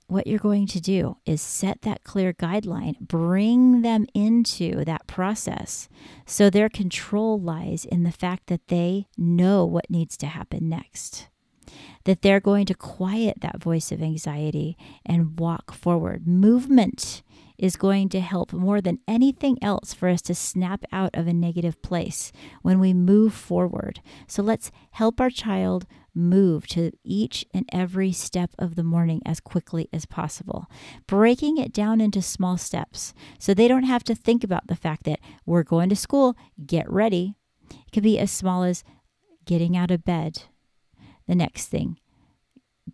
what 0.07 0.27
you're 0.27 0.39
going 0.39 0.67
to 0.67 0.81
do 0.81 1.17
is 1.25 1.41
set 1.41 1.81
that 1.83 2.03
clear 2.03 2.33
guideline, 2.33 2.99
bring 2.99 3.81
them 3.81 4.05
into 4.13 4.83
that 4.85 5.07
process. 5.07 5.87
So 6.25 6.49
their 6.49 6.69
control 6.69 7.39
lies 7.39 7.85
in 7.85 8.03
the 8.03 8.11
fact 8.11 8.47
that 8.47 8.67
they 8.67 9.07
know 9.17 9.65
what 9.65 9.89
needs 9.89 10.17
to 10.17 10.27
happen 10.27 10.69
next 10.69 11.29
that 12.05 12.21
they're 12.21 12.39
going 12.39 12.65
to 12.65 12.73
quiet 12.73 13.37
that 13.41 13.61
voice 13.61 13.91
of 13.91 14.01
anxiety 14.01 14.77
and 15.05 15.39
walk 15.39 15.73
forward. 15.73 16.27
Movement 16.27 17.22
is 17.57 17.75
going 17.75 18.09
to 18.09 18.19
help 18.19 18.53
more 18.53 18.81
than 18.81 18.99
anything 19.07 19.57
else 19.61 19.93
for 19.93 20.09
us 20.09 20.21
to 20.23 20.35
snap 20.35 20.83
out 20.91 21.11
of 21.13 21.27
a 21.27 21.33
negative 21.33 21.81
place 21.81 22.31
when 22.61 22.79
we 22.79 22.93
move 22.93 23.33
forward. 23.33 24.01
So 24.27 24.41
let's 24.41 24.71
help 24.91 25.21
our 25.21 25.29
child 25.29 25.85
move 26.15 26.67
to 26.67 26.91
each 27.03 27.45
and 27.53 27.67
every 27.71 28.11
step 28.11 28.51
of 28.59 28.75
the 28.75 28.83
morning 28.83 29.21
as 29.25 29.39
quickly 29.39 29.89
as 29.91 30.05
possible, 30.05 30.67
breaking 31.07 31.57
it 31.57 31.73
down 31.73 31.99
into 32.01 32.21
small 32.21 32.57
steps 32.57 33.13
so 33.39 33.53
they 33.53 33.67
don't 33.67 33.83
have 33.83 34.03
to 34.03 34.15
think 34.15 34.43
about 34.43 34.67
the 34.67 34.75
fact 34.75 35.03
that 35.03 35.19
we're 35.45 35.63
going 35.63 35.89
to 35.89 35.95
school, 35.95 36.35
get 36.65 36.89
ready. 36.89 37.35
It 37.71 37.91
could 37.91 38.03
be 38.03 38.19
as 38.19 38.31
small 38.31 38.63
as 38.63 38.83
getting 39.45 39.75
out 39.75 39.91
of 39.91 40.05
bed, 40.05 40.43
the 41.27 41.35
next 41.35 41.67
thing, 41.67 41.99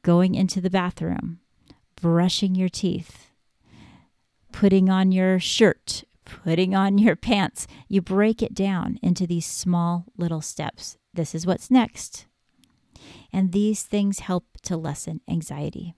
going 0.01 0.35
into 0.35 0.61
the 0.61 0.69
bathroom, 0.69 1.39
brushing 2.01 2.55
your 2.55 2.69
teeth, 2.69 3.28
putting 4.59 4.89
on 4.89 5.09
your 5.09 5.39
shirt, 5.39 6.03
putting 6.25 6.75
on 6.75 6.97
your 6.97 7.15
pants. 7.15 7.65
You 7.87 8.01
break 8.01 8.43
it 8.43 8.53
down 8.53 8.99
into 9.01 9.25
these 9.25 9.45
small 9.45 10.03
little 10.17 10.41
steps. 10.41 10.97
This 11.13 11.33
is 11.33 11.47
what's 11.47 11.71
next. 11.71 12.25
And 13.31 13.53
these 13.53 13.83
things 13.83 14.19
help 14.19 14.43
to 14.63 14.75
lessen 14.75 15.21
anxiety. 15.29 15.93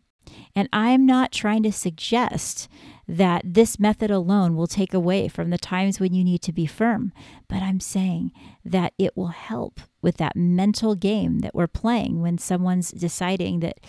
And 0.56 0.70
I'm 0.72 1.08
not 1.08 1.32
trying 1.32 1.63
to 1.63 1.72
suggest 1.72 2.70
that 3.08 3.41
this 3.44 3.80
method 3.80 4.12
alone 4.12 4.56
will 4.56 4.68
take 4.68 4.94
away 4.94 5.27
from 5.27 5.50
the 5.50 5.58
times 5.58 6.00
when 6.00 6.13
you 6.13 6.24
need 6.24 6.44
to 6.44 6.53
be 6.53 6.68
firm, 6.68 7.13
but 7.50 7.63
I'm 7.63 7.80
saying 7.80 8.32
that 8.63 8.94
it 9.00 9.18
will 9.18 9.30
help 9.30 9.80
with 10.03 10.18
that 10.18 10.36
mental 10.36 10.94
game 10.94 11.39
that 11.39 11.56
we're 11.56 11.65
playing 11.65 12.22
when 12.22 12.38
someone's 12.38 12.91
deciding 12.91 13.62
that, 13.62 13.80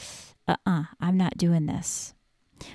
uh 0.49 0.57
uh-uh, 0.67 0.81
uh, 0.81 0.85
I'm 0.99 1.19
not 1.19 1.37
doing 1.37 1.67
this. 1.67 2.15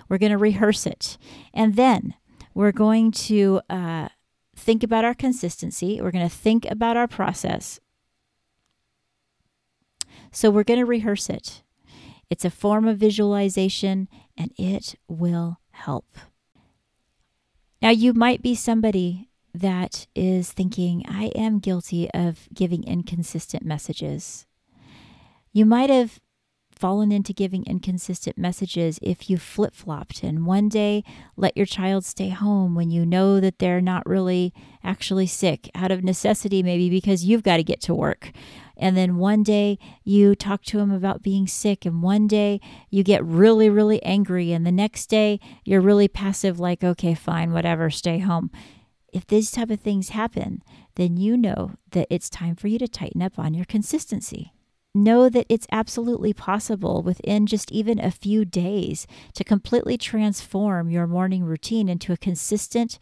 We're 0.09 0.17
going 0.17 0.31
to 0.31 0.37
rehearse 0.37 0.85
it. 0.85 1.17
And 1.53 1.75
then 1.75 2.15
we're 2.53 2.71
going 2.71 3.11
to 3.11 3.61
uh, 3.69 4.09
think 4.55 4.83
about 4.83 5.05
our 5.05 5.13
consistency. 5.13 6.01
We're 6.01 6.11
going 6.11 6.27
to 6.27 6.35
think 6.35 6.65
about 6.69 6.97
our 6.97 7.07
process. 7.07 7.79
So 10.31 10.49
we're 10.49 10.63
going 10.63 10.79
to 10.79 10.85
rehearse 10.85 11.29
it. 11.29 11.63
It's 12.29 12.45
a 12.45 12.49
form 12.49 12.87
of 12.87 12.97
visualization 12.97 14.07
and 14.35 14.51
it 14.57 14.95
will 15.07 15.59
help. 15.71 16.17
Now, 17.81 17.89
you 17.91 18.13
might 18.13 18.41
be 18.41 18.55
somebody 18.55 19.29
that 19.53 20.07
is 20.15 20.51
thinking, 20.51 21.03
I 21.07 21.25
am 21.35 21.59
guilty 21.59 22.09
of 22.11 22.47
giving 22.53 22.83
inconsistent 22.83 23.63
messages. 23.63 24.45
You 25.53 25.65
might 25.65 25.89
have 25.89 26.19
fallen 26.77 27.11
into 27.11 27.33
giving 27.33 27.65
inconsistent 27.65 28.37
messages 28.37 28.99
if 29.01 29.29
you 29.29 29.37
flip 29.37 29.73
flopped 29.73 30.23
and 30.23 30.45
one 30.45 30.69
day 30.69 31.03
let 31.35 31.57
your 31.57 31.65
child 31.65 32.05
stay 32.05 32.29
home 32.29 32.75
when 32.75 32.89
you 32.89 33.05
know 33.05 33.39
that 33.39 33.59
they're 33.59 33.81
not 33.81 34.05
really 34.05 34.53
actually 34.83 35.27
sick 35.27 35.69
out 35.75 35.91
of 35.91 36.03
necessity, 36.03 36.63
maybe 36.63 36.89
because 36.89 37.25
you've 37.25 37.43
got 37.43 37.57
to 37.57 37.63
get 37.63 37.81
to 37.81 37.93
work. 37.93 38.31
And 38.77 38.95
then 38.95 39.17
one 39.17 39.43
day 39.43 39.79
you 40.03 40.35
talk 40.35 40.63
to 40.65 40.77
them 40.77 40.91
about 40.91 41.23
being 41.23 41.47
sick, 41.47 41.85
and 41.85 42.01
one 42.01 42.27
day 42.27 42.61
you 42.89 43.03
get 43.03 43.25
really, 43.25 43.69
really 43.69 44.01
angry, 44.03 44.51
and 44.53 44.65
the 44.65 44.71
next 44.71 45.07
day 45.07 45.39
you're 45.65 45.81
really 45.81 46.07
passive, 46.07 46.59
like, 46.59 46.83
okay, 46.83 47.15
fine, 47.15 47.51
whatever, 47.51 47.89
stay 47.89 48.19
home. 48.19 48.51
If 49.11 49.25
these 49.25 49.51
type 49.51 49.71
of 49.71 49.79
things 49.79 50.09
happen, 50.09 50.61
then 50.95 51.17
you 51.17 51.37
know 51.37 51.71
that 51.91 52.07
it's 52.09 52.29
time 52.29 52.55
for 52.55 52.67
you 52.67 52.77
to 52.79 52.87
tighten 52.87 53.21
up 53.21 53.39
on 53.39 53.53
your 53.53 53.65
consistency 53.65 54.53
know 55.03 55.29
that 55.29 55.45
it's 55.49 55.67
absolutely 55.71 56.33
possible 56.33 57.01
within 57.01 57.45
just 57.45 57.71
even 57.71 57.99
a 57.99 58.11
few 58.11 58.45
days 58.45 59.07
to 59.33 59.43
completely 59.43 59.97
transform 59.97 60.89
your 60.89 61.07
morning 61.07 61.43
routine 61.43 61.89
into 61.89 62.13
a 62.13 62.17
consistent 62.17 62.99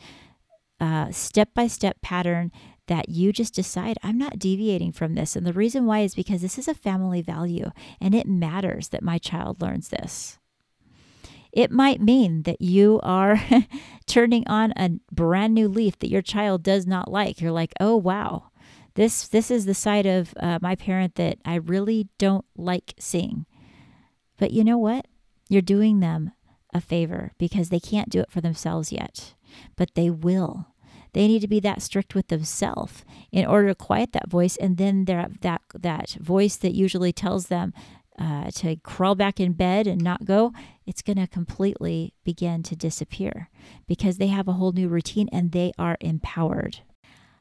step 1.12 1.50
by 1.54 1.68
step 1.68 2.02
pattern 2.02 2.52
that 2.88 3.10
you 3.10 3.32
just 3.34 3.56
decide, 3.56 3.98
I'm 4.04 4.18
not 4.18 4.38
deviating 4.38 4.92
from 4.92 5.16
this. 5.16 5.36
And 5.36 5.46
the 5.46 5.54
reason 5.54 5.86
why 5.86 6.02
is 6.02 6.14
because 6.14 6.42
this 6.42 6.60
is 6.60 6.68
a 6.68 6.74
family 6.76 7.22
value 7.22 7.72
and 8.00 8.14
it 8.14 8.28
matters 8.28 8.90
that 8.90 9.04
my 9.04 9.18
child 9.18 9.62
learns 9.62 9.90
this. 9.90 10.38
It 11.52 11.72
might 11.72 12.02
mean 12.02 12.44
that 12.44 12.62
you 12.62 13.00
are 13.02 13.42
turning 14.06 14.46
on 14.48 14.74
a 14.76 14.92
brand 15.12 15.54
new 15.54 15.68
leaf 15.68 15.98
that 16.00 16.10
your 16.10 16.22
child 16.22 16.64
does 16.64 16.86
not 16.86 17.10
like. 17.10 17.40
You're 17.40 17.52
like, 17.52 17.74
oh, 17.80 17.96
wow, 17.96 18.52
this 18.96 19.28
this 19.28 19.52
is 19.52 19.66
the 19.66 19.74
side 19.74 20.06
of 20.06 20.34
uh, 20.40 20.60
my 20.62 20.76
parent 20.76 21.16
that 21.16 21.38
I 21.46 21.56
really 21.56 22.08
don't 22.18 22.46
like 22.58 22.94
seeing. 23.00 23.46
But 24.38 24.52
you 24.52 24.64
know 24.64 24.78
what? 24.78 25.08
You're 25.48 25.62
doing 25.62 26.00
them 26.00 26.32
a 26.74 26.82
favor 26.82 27.32
because 27.38 27.70
they 27.70 27.80
can't 27.80 28.10
do 28.10 28.20
it 28.20 28.32
for 28.32 28.42
themselves 28.42 28.92
yet, 28.92 29.36
but 29.76 29.96
they 29.96 30.10
will. 30.10 30.68
They 31.14 31.28
need 31.28 31.42
to 31.42 31.48
be 31.48 31.62
that 31.62 31.82
strict 31.82 32.14
with 32.14 32.28
themselves 32.28 33.06
in 33.32 33.46
order 33.46 33.70
to 33.70 33.76
quiet 33.76 34.12
that 34.12 34.30
voice, 34.30 34.58
and 34.58 34.78
then 34.78 35.06
that 35.06 35.42
that 35.42 36.18
voice 36.20 36.58
that 36.58 36.74
usually 36.74 37.14
tells 37.14 37.48
them 37.48 37.74
uh, 38.20 38.50
to 38.52 38.76
crawl 38.78 39.16
back 39.16 39.40
in 39.40 39.54
bed 39.54 39.88
and 39.88 40.02
not 40.02 40.26
go, 40.26 40.54
it's 40.86 41.02
going 41.02 41.18
to 41.18 41.28
completely 41.28 42.14
begin 42.24 42.64
to 42.64 42.76
disappear 42.76 43.50
because 43.88 44.18
they 44.18 44.28
have 44.28 44.48
a 44.48 44.54
whole 44.54 44.72
new 44.72 44.88
routine 44.88 45.28
and 45.32 45.52
they 45.52 45.72
are 45.78 45.98
empowered. 46.00 46.80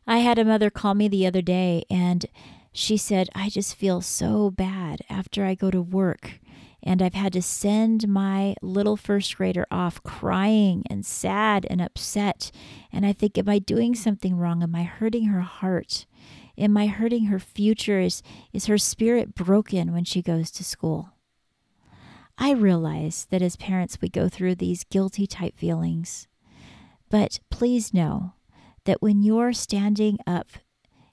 I 0.07 0.19
had 0.19 0.39
a 0.39 0.45
mother 0.45 0.71
call 0.71 0.95
me 0.95 1.09
the 1.09 1.27
other 1.27 1.43
day 1.43 1.85
and 1.89 2.27
she 2.73 2.97
said, 2.97 3.29
I 3.35 3.49
just 3.49 3.77
feel 3.77 4.01
so 4.01 4.51
bad 4.51 5.01
after 5.09 5.45
I 5.45 5.55
go 5.55 5.71
to 5.71 5.81
work. 5.81 6.41
And 6.83 7.01
I've 7.01 7.15
had 7.15 7.33
to 7.33 7.41
send 7.41 8.07
my 8.09 8.57
little 8.61 8.99
first 8.99 9.37
grader 9.37 9.67
off 9.71 10.03
crying 10.03 10.83
and 10.91 11.07
sad 11.07 11.67
and 11.71 11.81
upset. 11.81 12.51
And 12.93 13.07
I 13.07 13.15
think, 13.15 13.39
am 13.39 13.49
I 13.49 13.59
doing 13.59 13.95
something 13.95 14.37
wrong? 14.37 14.63
Am 14.63 14.75
I 14.75 14.83
hurting 14.83 15.27
her 15.27 15.41
heart? 15.41 16.05
Am 16.59 16.77
I 16.77 16.89
hurting 16.89 17.27
her 17.27 17.39
future? 17.39 18.01
Is, 18.01 18.23
is 18.53 18.67
her 18.67 18.77
spirit 18.77 19.35
broken 19.35 19.93
when 19.93 20.05
she 20.05 20.21
goes 20.21 20.51
to 20.51 20.65
school? 20.65 21.15
I 22.37 22.51
realize 22.53 23.27
that 23.31 23.41
as 23.41 23.57
parents, 23.57 23.99
we 24.03 24.09
go 24.09 24.29
through 24.29 24.57
these 24.57 24.85
guilty 24.85 25.27
type 25.27 25.57
feelings. 25.57 26.29
But 27.09 27.39
please 27.49 27.95
know 27.95 28.35
that 28.85 29.03
when 29.03 29.23
you're 29.23 29.53
standing 29.53 30.19
up 30.27 30.49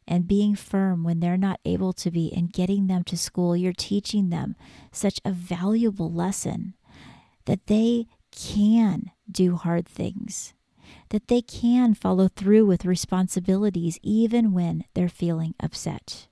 and 0.07 0.27
being 0.27 0.55
firm 0.55 1.03
when 1.03 1.19
they're 1.19 1.37
not 1.37 1.59
able 1.65 1.93
to 1.93 2.11
be 2.11 2.31
and 2.35 2.51
getting 2.51 2.87
them 2.87 3.03
to 3.03 3.17
school, 3.17 3.55
you're 3.55 3.73
teaching 3.73 4.29
them 4.29 4.55
such 4.91 5.19
a 5.23 5.31
valuable 5.31 6.11
lesson 6.11 6.73
that 7.45 7.67
they 7.67 8.07
can 8.31 9.11
do 9.29 9.55
hard 9.55 9.87
things, 9.87 10.53
that 11.09 11.27
they 11.27 11.41
can 11.41 11.93
follow 11.93 12.27
through 12.27 12.65
with 12.65 12.85
responsibilities 12.85 13.99
even 14.01 14.53
when 14.53 14.83
they're 14.93 15.09
feeling 15.09 15.55
upset. 15.59 16.27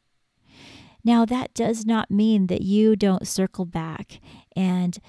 Now, 1.04 1.26
that 1.26 1.54
does 1.54 1.86
not 1.86 2.12
mean 2.12 2.48
that 2.48 2.62
you 2.62 2.96
don't 2.96 3.28
circle 3.28 3.66
back 3.66 4.20
and 4.56 5.00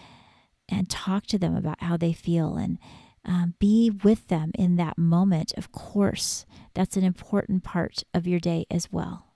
and 0.69 0.89
talk 0.89 1.27
to 1.27 1.39
them 1.39 1.57
about 1.57 1.83
how 1.83 1.97
they 1.97 2.13
feel 2.13 2.57
and 2.57 2.79
um, 3.25 3.55
be 3.59 3.91
with 3.91 4.29
them 4.29 4.53
in 4.55 4.77
that 4.77 4.99
moment. 4.99 5.53
Of 5.57 5.73
course, 5.73 6.47
that's 6.75 6.97
an 6.97 7.05
important 7.05 7.65
part 7.65 8.03
of 8.15 8.27
your 8.27 8.41
day 8.41 8.67
as 8.71 8.91
well. 8.91 9.27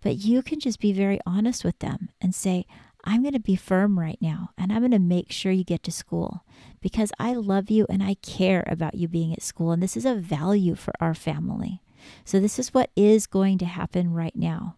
But 0.00 0.16
you 0.16 0.42
can 0.42 0.60
just 0.60 0.80
be 0.80 0.92
very 0.92 1.18
honest 1.26 1.64
with 1.64 1.78
them 1.78 2.10
and 2.20 2.34
say, 2.34 2.66
I'm 3.04 3.22
going 3.22 3.34
to 3.34 3.40
be 3.40 3.56
firm 3.56 3.98
right 3.98 4.18
now 4.20 4.50
and 4.56 4.72
I'm 4.72 4.80
going 4.80 4.92
to 4.92 4.98
make 4.98 5.32
sure 5.32 5.50
you 5.50 5.64
get 5.64 5.82
to 5.84 5.92
school 5.92 6.44
because 6.80 7.12
I 7.18 7.34
love 7.34 7.70
you 7.70 7.86
and 7.88 8.02
I 8.02 8.14
care 8.14 8.64
about 8.68 8.94
you 8.94 9.08
being 9.08 9.32
at 9.32 9.42
school. 9.42 9.72
And 9.72 9.82
this 9.82 9.96
is 9.96 10.04
a 10.04 10.14
value 10.14 10.74
for 10.74 10.92
our 11.00 11.14
family. 11.14 11.82
So, 12.24 12.40
this 12.40 12.58
is 12.58 12.74
what 12.74 12.90
is 12.96 13.26
going 13.28 13.58
to 13.58 13.64
happen 13.64 14.12
right 14.12 14.34
now. 14.34 14.76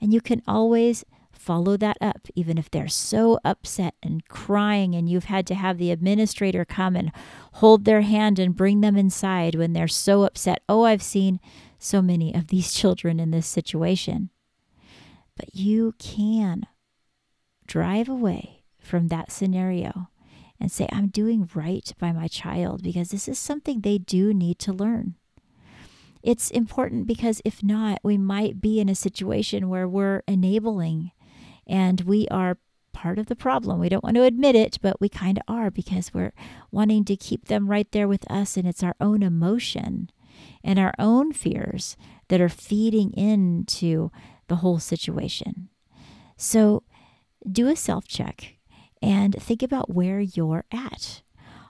And 0.00 0.12
you 0.12 0.20
can 0.20 0.42
always 0.48 1.04
follow 1.40 1.76
that 1.78 1.96
up, 2.00 2.28
even 2.34 2.58
if 2.58 2.70
they're 2.70 2.88
so 2.88 3.38
upset 3.44 3.94
and 4.02 4.26
crying, 4.28 4.94
and 4.94 5.08
you've 5.08 5.24
had 5.24 5.46
to 5.46 5.54
have 5.54 5.78
the 5.78 5.90
administrator 5.90 6.64
come 6.64 6.94
and 6.94 7.10
hold 7.54 7.84
their 7.84 8.02
hand 8.02 8.38
and 8.38 8.54
bring 8.54 8.80
them 8.80 8.96
inside 8.96 9.54
when 9.54 9.72
they're 9.72 9.88
so 9.88 10.24
upset. 10.24 10.62
Oh, 10.68 10.84
I've 10.84 11.02
seen 11.02 11.40
so 11.78 12.02
many 12.02 12.34
of 12.34 12.48
these 12.48 12.72
children 12.74 13.18
in 13.18 13.30
this 13.30 13.46
situation. 13.46 14.30
But 15.36 15.54
you 15.54 15.94
can 15.98 16.66
drive 17.66 18.08
away 18.08 18.64
from 18.78 19.08
that 19.08 19.32
scenario 19.32 20.10
and 20.60 20.70
say, 20.70 20.86
I'm 20.92 21.08
doing 21.08 21.48
right 21.54 21.90
by 21.98 22.12
my 22.12 22.28
child 22.28 22.82
because 22.82 23.08
this 23.08 23.28
is 23.28 23.38
something 23.38 23.80
they 23.80 23.96
do 23.96 24.34
need 24.34 24.58
to 24.60 24.72
learn. 24.72 25.14
It's 26.22 26.50
important 26.50 27.06
because 27.06 27.40
if 27.46 27.62
not, 27.62 28.00
we 28.02 28.18
might 28.18 28.60
be 28.60 28.78
in 28.78 28.90
a 28.90 28.94
situation 28.94 29.70
where 29.70 29.88
we're 29.88 30.22
enabling 30.28 31.12
and 31.66 32.02
we 32.02 32.26
are 32.28 32.58
part 32.92 33.18
of 33.18 33.26
the 33.26 33.36
problem. 33.36 33.80
We 33.80 33.88
don't 33.88 34.04
want 34.04 34.16
to 34.16 34.24
admit 34.24 34.54
it, 34.54 34.78
but 34.82 35.00
we 35.00 35.08
kind 35.08 35.38
of 35.38 35.44
are 35.48 35.70
because 35.70 36.12
we're 36.12 36.32
wanting 36.70 37.04
to 37.06 37.16
keep 37.16 37.46
them 37.46 37.68
right 37.68 37.90
there 37.92 38.08
with 38.08 38.30
us. 38.30 38.56
And 38.56 38.66
it's 38.66 38.82
our 38.82 38.96
own 39.00 39.22
emotion 39.22 40.10
and 40.62 40.78
our 40.78 40.94
own 40.98 41.32
fears 41.32 41.96
that 42.28 42.40
are 42.40 42.48
feeding 42.48 43.12
into 43.12 44.10
the 44.48 44.56
whole 44.56 44.78
situation. 44.78 45.68
So 46.36 46.82
do 47.50 47.68
a 47.68 47.76
self 47.76 48.06
check 48.06 48.56
and 49.02 49.34
think 49.34 49.62
about 49.62 49.94
where 49.94 50.20
you're 50.20 50.64
at. 50.72 51.22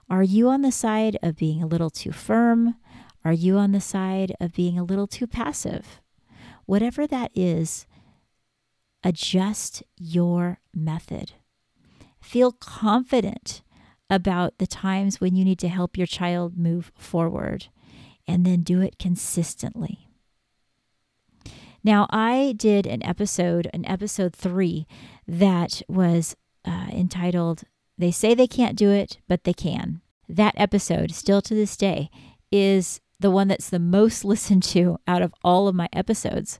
Are 0.09 0.23
you 0.23 0.49
on 0.49 0.61
the 0.61 0.71
side 0.71 1.17
of 1.23 1.37
being 1.37 1.63
a 1.63 1.67
little 1.67 1.89
too 1.89 2.11
firm? 2.11 2.75
Are 3.23 3.31
you 3.33 3.57
on 3.57 3.71
the 3.71 3.81
side 3.81 4.35
of 4.41 4.53
being 4.53 4.77
a 4.77 4.83
little 4.83 5.07
too 5.07 5.27
passive? 5.27 6.01
Whatever 6.65 7.07
that 7.07 7.31
is, 7.33 7.85
adjust 9.03 9.83
your 9.97 10.59
method. 10.73 11.33
Feel 12.21 12.51
confident 12.51 13.61
about 14.09 14.57
the 14.57 14.67
times 14.67 15.21
when 15.21 15.35
you 15.35 15.45
need 15.45 15.59
to 15.59 15.69
help 15.69 15.97
your 15.97 16.07
child 16.07 16.57
move 16.57 16.91
forward 16.95 17.67
and 18.27 18.45
then 18.45 18.61
do 18.61 18.81
it 18.81 18.99
consistently. 18.99 20.07
Now, 21.83 22.07
I 22.11 22.53
did 22.57 22.85
an 22.85 23.03
episode, 23.03 23.67
an 23.73 23.85
episode 23.85 24.35
three, 24.35 24.85
that 25.27 25.81
was 25.87 26.35
uh, 26.63 26.87
entitled 26.91 27.63
They 27.97 28.11
Say 28.11 28.35
They 28.35 28.47
Can't 28.47 28.77
Do 28.77 28.91
It, 28.91 29.17
But 29.27 29.45
They 29.45 29.53
Can. 29.53 30.01
That 30.29 30.53
episode, 30.57 31.11
still 31.11 31.41
to 31.41 31.55
this 31.55 31.75
day, 31.75 32.11
is 32.51 33.01
the 33.19 33.31
one 33.31 33.47
that's 33.47 33.69
the 33.69 33.79
most 33.79 34.23
listened 34.25 34.63
to 34.63 34.97
out 35.07 35.21
of 35.21 35.33
all 35.43 35.67
of 35.67 35.75
my 35.75 35.89
episodes. 35.91 36.59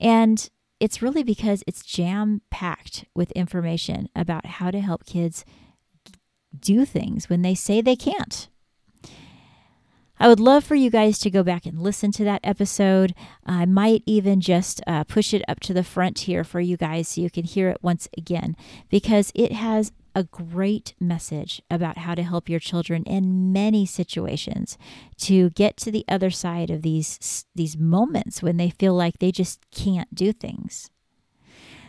And 0.00 0.48
it's 0.80 1.02
really 1.02 1.22
because 1.22 1.64
it's 1.66 1.84
jam 1.84 2.40
packed 2.50 3.04
with 3.14 3.30
information 3.32 4.08
about 4.14 4.46
how 4.46 4.70
to 4.70 4.80
help 4.80 5.04
kids 5.04 5.44
do 6.58 6.84
things 6.84 7.28
when 7.28 7.42
they 7.42 7.54
say 7.54 7.80
they 7.80 7.96
can't. 7.96 8.48
I 10.20 10.26
would 10.26 10.40
love 10.40 10.64
for 10.64 10.74
you 10.74 10.90
guys 10.90 11.18
to 11.20 11.30
go 11.30 11.44
back 11.44 11.64
and 11.64 11.80
listen 11.80 12.10
to 12.12 12.24
that 12.24 12.40
episode. 12.42 13.14
I 13.46 13.66
might 13.66 14.02
even 14.04 14.40
just 14.40 14.80
uh, 14.86 15.04
push 15.04 15.32
it 15.32 15.42
up 15.46 15.60
to 15.60 15.72
the 15.72 15.84
front 15.84 16.20
here 16.20 16.42
for 16.42 16.60
you 16.60 16.76
guys 16.76 17.08
so 17.08 17.20
you 17.20 17.30
can 17.30 17.44
hear 17.44 17.68
it 17.68 17.78
once 17.82 18.08
again 18.16 18.56
because 18.88 19.30
it 19.34 19.52
has 19.52 19.92
a 20.14 20.24
great 20.24 20.94
message 21.00 21.62
about 21.70 21.98
how 21.98 22.14
to 22.14 22.22
help 22.22 22.48
your 22.48 22.60
children 22.60 23.04
in 23.04 23.52
many 23.52 23.86
situations 23.86 24.78
to 25.16 25.50
get 25.50 25.76
to 25.78 25.90
the 25.90 26.04
other 26.08 26.30
side 26.30 26.70
of 26.70 26.82
these 26.82 27.46
these 27.54 27.76
moments 27.76 28.42
when 28.42 28.56
they 28.56 28.70
feel 28.70 28.94
like 28.94 29.18
they 29.18 29.32
just 29.32 29.60
can't 29.70 30.14
do 30.14 30.32
things. 30.32 30.90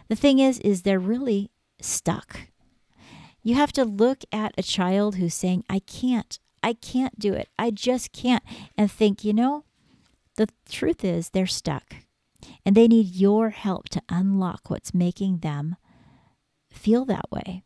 The 0.08 0.16
thing 0.16 0.40
is 0.40 0.60
is 0.60 0.82
they're 0.82 1.00
really 1.00 1.52
stuck. 1.82 2.42
You 3.42 3.56
have 3.56 3.72
to 3.74 3.86
look 3.86 4.24
at 4.32 4.54
a 4.58 4.64
child 4.64 5.16
who's 5.16 5.34
saying 5.34 5.64
I 5.70 5.80
can't. 5.80 6.40
I 6.62 6.74
can't 6.74 7.18
do 7.18 7.34
it. 7.34 7.48
I 7.58 7.72
just 7.72 8.12
can't 8.12 8.44
and 8.78 8.92
think, 8.92 9.24
you 9.24 9.34
know, 9.34 9.64
the 10.36 10.50
truth 10.70 11.04
is 11.04 11.30
they're 11.30 11.48
stuck. 11.48 11.96
And 12.66 12.76
they 12.76 12.88
need 12.88 13.16
your 13.16 13.50
help 13.50 13.90
to 13.90 14.02
unlock 14.10 14.70
what's 14.70 14.94
making 14.94 15.40
them 15.40 15.76
feel 16.72 17.06
that 17.06 17.32
way. 17.32 17.64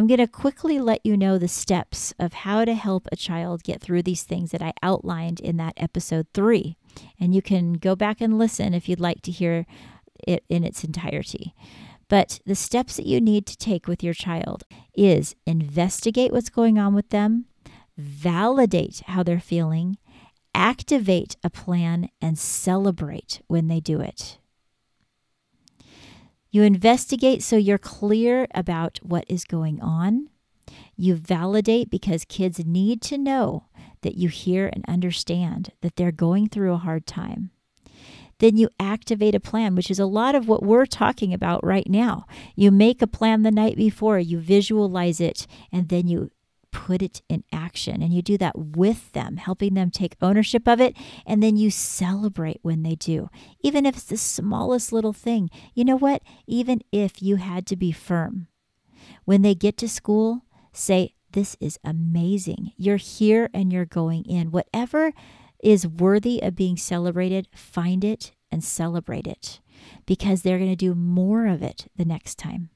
I'm 0.00 0.06
going 0.06 0.16
to 0.16 0.26
quickly 0.26 0.78
let 0.78 1.04
you 1.04 1.14
know 1.14 1.36
the 1.36 1.46
steps 1.46 2.14
of 2.18 2.32
how 2.32 2.64
to 2.64 2.72
help 2.72 3.06
a 3.12 3.16
child 3.16 3.62
get 3.62 3.82
through 3.82 4.02
these 4.02 4.22
things 4.22 4.50
that 4.50 4.62
I 4.62 4.72
outlined 4.82 5.40
in 5.40 5.58
that 5.58 5.74
episode 5.76 6.26
three. 6.32 6.78
And 7.20 7.34
you 7.34 7.42
can 7.42 7.74
go 7.74 7.94
back 7.94 8.22
and 8.22 8.38
listen 8.38 8.72
if 8.72 8.88
you'd 8.88 8.98
like 8.98 9.20
to 9.20 9.30
hear 9.30 9.66
it 10.26 10.42
in 10.48 10.64
its 10.64 10.84
entirety. 10.84 11.54
But 12.08 12.40
the 12.46 12.54
steps 12.54 12.96
that 12.96 13.04
you 13.04 13.20
need 13.20 13.44
to 13.44 13.58
take 13.58 13.86
with 13.86 14.02
your 14.02 14.14
child 14.14 14.64
is 14.94 15.36
investigate 15.44 16.32
what's 16.32 16.48
going 16.48 16.78
on 16.78 16.94
with 16.94 17.10
them, 17.10 17.44
validate 17.98 19.02
how 19.04 19.22
they're 19.22 19.38
feeling, 19.38 19.98
activate 20.54 21.36
a 21.44 21.50
plan, 21.50 22.08
and 22.22 22.38
celebrate 22.38 23.42
when 23.48 23.68
they 23.68 23.80
do 23.80 24.00
it. 24.00 24.38
You 26.50 26.62
investigate 26.62 27.42
so 27.42 27.56
you're 27.56 27.78
clear 27.78 28.46
about 28.54 28.98
what 29.02 29.24
is 29.28 29.44
going 29.44 29.80
on. 29.80 30.28
You 30.96 31.14
validate 31.14 31.90
because 31.90 32.24
kids 32.24 32.64
need 32.64 33.00
to 33.02 33.18
know 33.18 33.64
that 34.02 34.16
you 34.16 34.28
hear 34.28 34.68
and 34.72 34.84
understand 34.88 35.72
that 35.80 35.96
they're 35.96 36.12
going 36.12 36.48
through 36.48 36.72
a 36.72 36.78
hard 36.78 37.06
time. 37.06 37.50
Then 38.38 38.56
you 38.56 38.70
activate 38.80 39.34
a 39.34 39.40
plan, 39.40 39.74
which 39.74 39.90
is 39.90 39.98
a 39.98 40.06
lot 40.06 40.34
of 40.34 40.48
what 40.48 40.62
we're 40.62 40.86
talking 40.86 41.34
about 41.34 41.62
right 41.62 41.88
now. 41.88 42.26
You 42.56 42.70
make 42.70 43.02
a 43.02 43.06
plan 43.06 43.42
the 43.42 43.50
night 43.50 43.76
before, 43.76 44.18
you 44.18 44.38
visualize 44.38 45.20
it, 45.20 45.46
and 45.70 45.88
then 45.90 46.08
you 46.08 46.30
put 46.72 47.02
it 47.02 47.22
in 47.28 47.44
action. 47.52 48.02
And 48.02 48.12
you 48.12 48.22
do 48.22 48.38
that 48.38 48.56
with 48.56 49.12
them, 49.12 49.36
helping 49.36 49.74
them 49.74 49.90
take 49.90 50.16
ownership 50.20 50.66
of 50.68 50.80
it. 50.80 50.96
And 51.26 51.42
then 51.42 51.56
you 51.56 51.70
celebrate 51.70 52.60
when 52.62 52.82
they 52.82 52.94
do, 52.94 53.28
even 53.62 53.86
if 53.86 53.96
it's 53.96 54.04
the 54.04 54.16
smallest 54.16 54.92
little 54.92 55.12
thing. 55.12 55.50
You 55.74 55.84
know 55.84 55.96
what? 55.96 56.22
Even 56.46 56.80
if 56.92 57.22
you 57.22 57.36
had 57.36 57.66
to 57.66 57.76
be 57.76 57.92
firm, 57.92 58.46
when 59.24 59.42
they 59.42 59.54
get 59.54 59.76
to 59.78 59.88
school, 59.88 60.42
say, 60.72 61.14
This 61.32 61.56
is 61.60 61.78
amazing. 61.84 62.72
You're 62.76 62.96
here 62.96 63.50
and 63.54 63.72
you're 63.72 63.84
going 63.84 64.24
in. 64.24 64.50
Whatever 64.50 65.12
is 65.62 65.86
worthy 65.86 66.42
of 66.42 66.56
being 66.56 66.76
celebrated, 66.76 67.48
find 67.54 68.04
it 68.04 68.32
and 68.50 68.64
celebrate 68.64 69.26
it 69.26 69.60
because 70.06 70.42
they're 70.42 70.58
going 70.58 70.70
to 70.70 70.76
do 70.76 70.94
more 70.94 71.46
of 71.46 71.62
it 71.62 71.86
the 71.96 72.04
next 72.04 72.36
time 72.36 72.70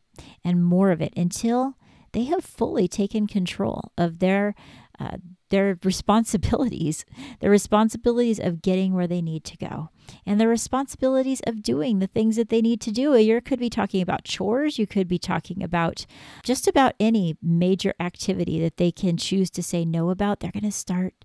and 0.45 0.65
more 0.65 0.91
of 0.91 1.01
it 1.01 1.13
until 1.17 1.77
they 2.15 2.25
have 2.25 2.45
fully 2.45 2.89
taken 2.89 3.27
control 3.27 3.93
of 3.99 4.21
their 4.21 4.55
uh, 4.99 5.17
their 5.51 5.77
responsibilities, 5.85 7.05
the 7.41 7.51
responsibilities 7.51 8.39
of 8.39 8.63
getting 8.63 8.95
where 8.95 9.09
they 9.09 9.21
need 9.21 9.45
to 9.45 9.57
go, 9.57 9.91
and 10.25 10.41
the 10.41 10.49
responsibilities 10.49 11.43
of 11.47 11.63
doing 11.63 11.99
the 11.99 12.07
things 12.07 12.37
that 12.37 12.49
they 12.49 12.63
need 12.63 12.81
to 12.81 12.93
do. 12.93 13.17
You 13.17 13.41
could 13.41 13.59
be 13.59 13.69
talking 13.69 14.01
about 14.01 14.25
chores, 14.25 14.79
you 14.79 14.87
could 14.87 15.09
be 15.09 15.19
talking 15.19 15.63
about 15.63 16.07
just 16.45 16.67
about 16.69 16.95
any 16.99 17.37
major 17.43 17.93
activity 18.01 18.61
that 18.61 18.77
they 18.77 18.93
can 18.93 19.17
choose 19.17 19.51
to 19.51 19.63
say 19.63 19.85
no 19.85 20.11
about. 20.11 20.41
They're 20.41 20.53
going 20.53 20.63
to 20.63 20.73
start 20.73 21.25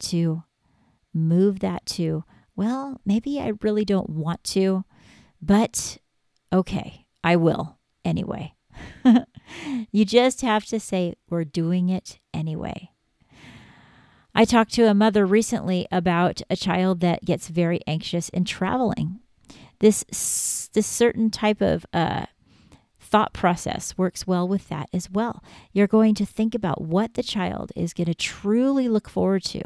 to 0.00 0.42
move 1.14 1.60
that 1.60 1.84
to, 1.86 2.24
well, 2.56 3.00
maybe 3.04 3.38
I 3.38 3.52
really 3.60 3.84
don't 3.84 4.08
want 4.08 4.42
to, 4.44 4.84
but 5.40 5.98
okay, 6.52 7.06
I 7.22 7.36
will 7.36 7.78
anyway. 8.04 8.54
you 9.92 10.04
just 10.04 10.40
have 10.42 10.64
to 10.66 10.80
say, 10.80 11.14
We're 11.28 11.44
doing 11.44 11.88
it 11.88 12.18
anyway. 12.32 12.90
I 14.34 14.44
talked 14.44 14.72
to 14.74 14.88
a 14.88 14.94
mother 14.94 15.26
recently 15.26 15.86
about 15.92 16.40
a 16.48 16.56
child 16.56 17.00
that 17.00 17.24
gets 17.24 17.48
very 17.48 17.80
anxious 17.86 18.28
in 18.30 18.44
traveling. 18.44 19.20
This, 19.80 20.04
this 20.72 20.86
certain 20.86 21.30
type 21.30 21.60
of 21.60 21.84
uh, 21.92 22.26
thought 23.12 23.34
process 23.34 23.96
works 23.98 24.26
well 24.26 24.48
with 24.48 24.70
that 24.70 24.88
as 24.90 25.10
well. 25.10 25.44
You're 25.70 25.86
going 25.86 26.14
to 26.14 26.24
think 26.24 26.54
about 26.54 26.80
what 26.80 27.12
the 27.12 27.22
child 27.22 27.70
is 27.76 27.92
going 27.92 28.06
to 28.06 28.14
truly 28.14 28.88
look 28.88 29.06
forward 29.06 29.44
to 29.44 29.60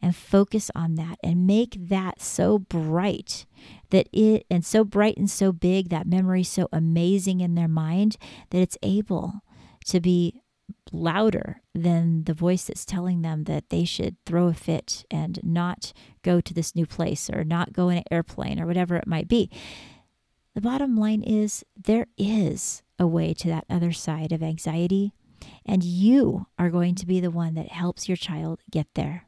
and 0.00 0.16
focus 0.16 0.70
on 0.74 0.94
that 0.94 1.18
and 1.22 1.46
make 1.46 1.76
that 1.78 2.22
so 2.22 2.58
bright 2.58 3.44
that 3.90 4.08
it 4.14 4.46
and 4.50 4.64
so 4.64 4.82
bright 4.82 5.18
and 5.18 5.30
so 5.30 5.52
big 5.52 5.90
that 5.90 6.06
memory 6.06 6.42
so 6.42 6.68
amazing 6.72 7.40
in 7.40 7.54
their 7.54 7.68
mind 7.68 8.16
that 8.48 8.60
it's 8.60 8.78
able 8.82 9.42
to 9.84 10.00
be 10.00 10.40
louder 10.90 11.60
than 11.74 12.24
the 12.24 12.32
voice 12.32 12.64
that's 12.64 12.86
telling 12.86 13.20
them 13.20 13.44
that 13.44 13.68
they 13.68 13.84
should 13.84 14.16
throw 14.24 14.48
a 14.48 14.54
fit 14.54 15.04
and 15.10 15.38
not 15.42 15.92
go 16.22 16.40
to 16.40 16.54
this 16.54 16.74
new 16.74 16.86
place 16.86 17.28
or 17.28 17.44
not 17.44 17.74
go 17.74 17.90
in 17.90 17.98
an 17.98 18.04
airplane 18.10 18.58
or 18.58 18.66
whatever 18.66 18.96
it 18.96 19.06
might 19.06 19.28
be. 19.28 19.50
The 20.56 20.62
bottom 20.62 20.96
line 20.96 21.22
is 21.22 21.66
there 21.76 22.06
is 22.16 22.82
a 22.98 23.06
way 23.06 23.34
to 23.34 23.48
that 23.48 23.66
other 23.68 23.92
side 23.92 24.32
of 24.32 24.42
anxiety, 24.42 25.12
and 25.66 25.84
you 25.84 26.46
are 26.58 26.70
going 26.70 26.94
to 26.94 27.04
be 27.04 27.20
the 27.20 27.30
one 27.30 27.52
that 27.56 27.68
helps 27.68 28.08
your 28.08 28.16
child 28.16 28.62
get 28.70 28.86
there. 28.94 29.26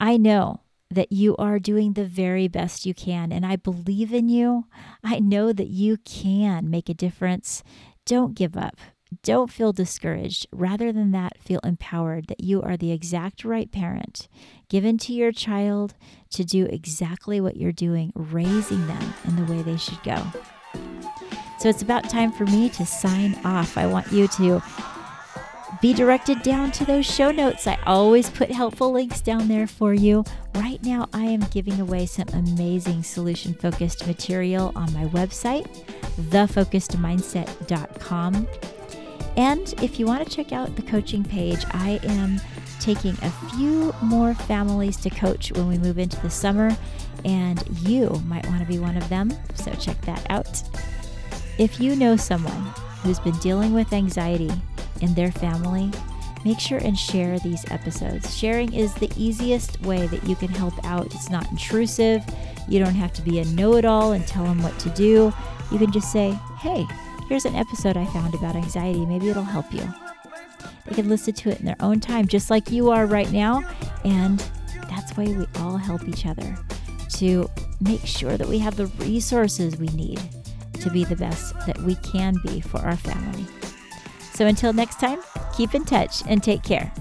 I 0.00 0.16
know 0.16 0.62
that 0.90 1.12
you 1.12 1.36
are 1.36 1.58
doing 1.58 1.92
the 1.92 2.06
very 2.06 2.48
best 2.48 2.86
you 2.86 2.94
can, 2.94 3.32
and 3.32 3.44
I 3.44 3.56
believe 3.56 4.14
in 4.14 4.30
you. 4.30 4.64
I 5.04 5.18
know 5.18 5.52
that 5.52 5.68
you 5.68 5.98
can 5.98 6.70
make 6.70 6.88
a 6.88 6.94
difference. 6.94 7.62
Don't 8.06 8.34
give 8.34 8.56
up. 8.56 8.78
Don't 9.22 9.50
feel 9.50 9.72
discouraged. 9.72 10.46
Rather 10.52 10.92
than 10.92 11.10
that, 11.10 11.38
feel 11.38 11.60
empowered 11.64 12.28
that 12.28 12.40
you 12.40 12.62
are 12.62 12.76
the 12.76 12.92
exact 12.92 13.44
right 13.44 13.70
parent 13.70 14.28
given 14.68 14.98
to 14.98 15.12
your 15.12 15.32
child 15.32 15.94
to 16.30 16.44
do 16.44 16.66
exactly 16.66 17.40
what 17.40 17.56
you're 17.56 17.72
doing, 17.72 18.12
raising 18.14 18.86
them 18.86 19.14
in 19.26 19.36
the 19.36 19.52
way 19.52 19.62
they 19.62 19.76
should 19.76 20.00
go. 20.04 20.22
So 21.58 21.68
it's 21.68 21.82
about 21.82 22.08
time 22.08 22.32
for 22.32 22.46
me 22.46 22.70
to 22.70 22.86
sign 22.86 23.38
off. 23.44 23.76
I 23.76 23.86
want 23.86 24.10
you 24.12 24.28
to 24.28 24.62
be 25.80 25.92
directed 25.92 26.42
down 26.42 26.70
to 26.72 26.84
those 26.84 27.06
show 27.06 27.30
notes. 27.30 27.66
I 27.66 27.78
always 27.86 28.28
put 28.30 28.50
helpful 28.50 28.90
links 28.92 29.20
down 29.20 29.48
there 29.48 29.66
for 29.66 29.92
you. 29.92 30.24
Right 30.54 30.82
now, 30.84 31.08
I 31.12 31.24
am 31.24 31.40
giving 31.50 31.80
away 31.80 32.06
some 32.06 32.28
amazing 32.32 33.02
solution 33.02 33.54
focused 33.54 34.06
material 34.06 34.70
on 34.76 34.92
my 34.92 35.06
website, 35.06 35.66
thefocusedmindset.com. 36.30 38.46
And 39.40 39.72
if 39.82 39.98
you 39.98 40.04
want 40.04 40.22
to 40.22 40.30
check 40.30 40.52
out 40.52 40.76
the 40.76 40.82
coaching 40.82 41.24
page, 41.24 41.64
I 41.70 41.98
am 42.02 42.38
taking 42.78 43.16
a 43.22 43.30
few 43.48 43.94
more 44.02 44.34
families 44.34 44.98
to 44.98 45.08
coach 45.08 45.50
when 45.52 45.66
we 45.66 45.78
move 45.78 45.98
into 45.98 46.20
the 46.20 46.28
summer, 46.28 46.76
and 47.24 47.66
you 47.80 48.10
might 48.26 48.46
want 48.48 48.60
to 48.60 48.66
be 48.66 48.78
one 48.78 48.98
of 48.98 49.08
them. 49.08 49.32
So 49.54 49.72
check 49.72 49.98
that 50.02 50.26
out. 50.28 50.62
If 51.56 51.80
you 51.80 51.96
know 51.96 52.16
someone 52.16 52.74
who's 53.02 53.18
been 53.18 53.38
dealing 53.38 53.72
with 53.72 53.94
anxiety 53.94 54.50
in 55.00 55.14
their 55.14 55.32
family, 55.32 55.90
make 56.44 56.60
sure 56.60 56.78
and 56.78 56.98
share 56.98 57.38
these 57.38 57.64
episodes. 57.70 58.36
Sharing 58.36 58.74
is 58.74 58.92
the 58.92 59.10
easiest 59.16 59.80
way 59.80 60.06
that 60.08 60.22
you 60.24 60.36
can 60.36 60.48
help 60.48 60.74
out. 60.84 61.06
It's 61.14 61.30
not 61.30 61.50
intrusive. 61.50 62.22
You 62.68 62.78
don't 62.78 62.94
have 62.94 63.14
to 63.14 63.22
be 63.22 63.38
a 63.38 63.46
know 63.46 63.76
it 63.76 63.86
all 63.86 64.12
and 64.12 64.26
tell 64.26 64.44
them 64.44 64.62
what 64.62 64.78
to 64.80 64.90
do. 64.90 65.32
You 65.72 65.78
can 65.78 65.92
just 65.92 66.12
say, 66.12 66.38
hey, 66.58 66.86
here's 67.30 67.44
an 67.44 67.54
episode 67.54 67.96
I 67.96 68.04
found 68.06 68.34
about 68.34 68.56
anxiety. 68.56 69.06
Maybe 69.06 69.28
it'll 69.28 69.44
help 69.44 69.72
you. 69.72 69.88
They 70.84 70.96
can 70.96 71.08
listen 71.08 71.32
to 71.32 71.50
it 71.50 71.60
in 71.60 71.64
their 71.64 71.76
own 71.78 72.00
time, 72.00 72.26
just 72.26 72.50
like 72.50 72.72
you 72.72 72.90
are 72.90 73.06
right 73.06 73.30
now. 73.30 73.62
And 74.04 74.40
that's 74.88 75.16
why 75.16 75.26
we 75.26 75.46
all 75.60 75.76
help 75.76 76.08
each 76.08 76.26
other 76.26 76.58
to 77.10 77.48
make 77.80 78.04
sure 78.04 78.36
that 78.36 78.48
we 78.48 78.58
have 78.58 78.76
the 78.76 78.86
resources 78.98 79.76
we 79.76 79.86
need 79.88 80.20
to 80.80 80.90
be 80.90 81.04
the 81.04 81.14
best 81.14 81.54
that 81.66 81.78
we 81.82 81.94
can 81.96 82.34
be 82.44 82.60
for 82.60 82.78
our 82.78 82.96
family. 82.96 83.46
So 84.34 84.46
until 84.46 84.72
next 84.72 84.98
time, 84.98 85.20
keep 85.56 85.76
in 85.76 85.84
touch 85.84 86.24
and 86.26 86.42
take 86.42 86.64
care. 86.64 86.92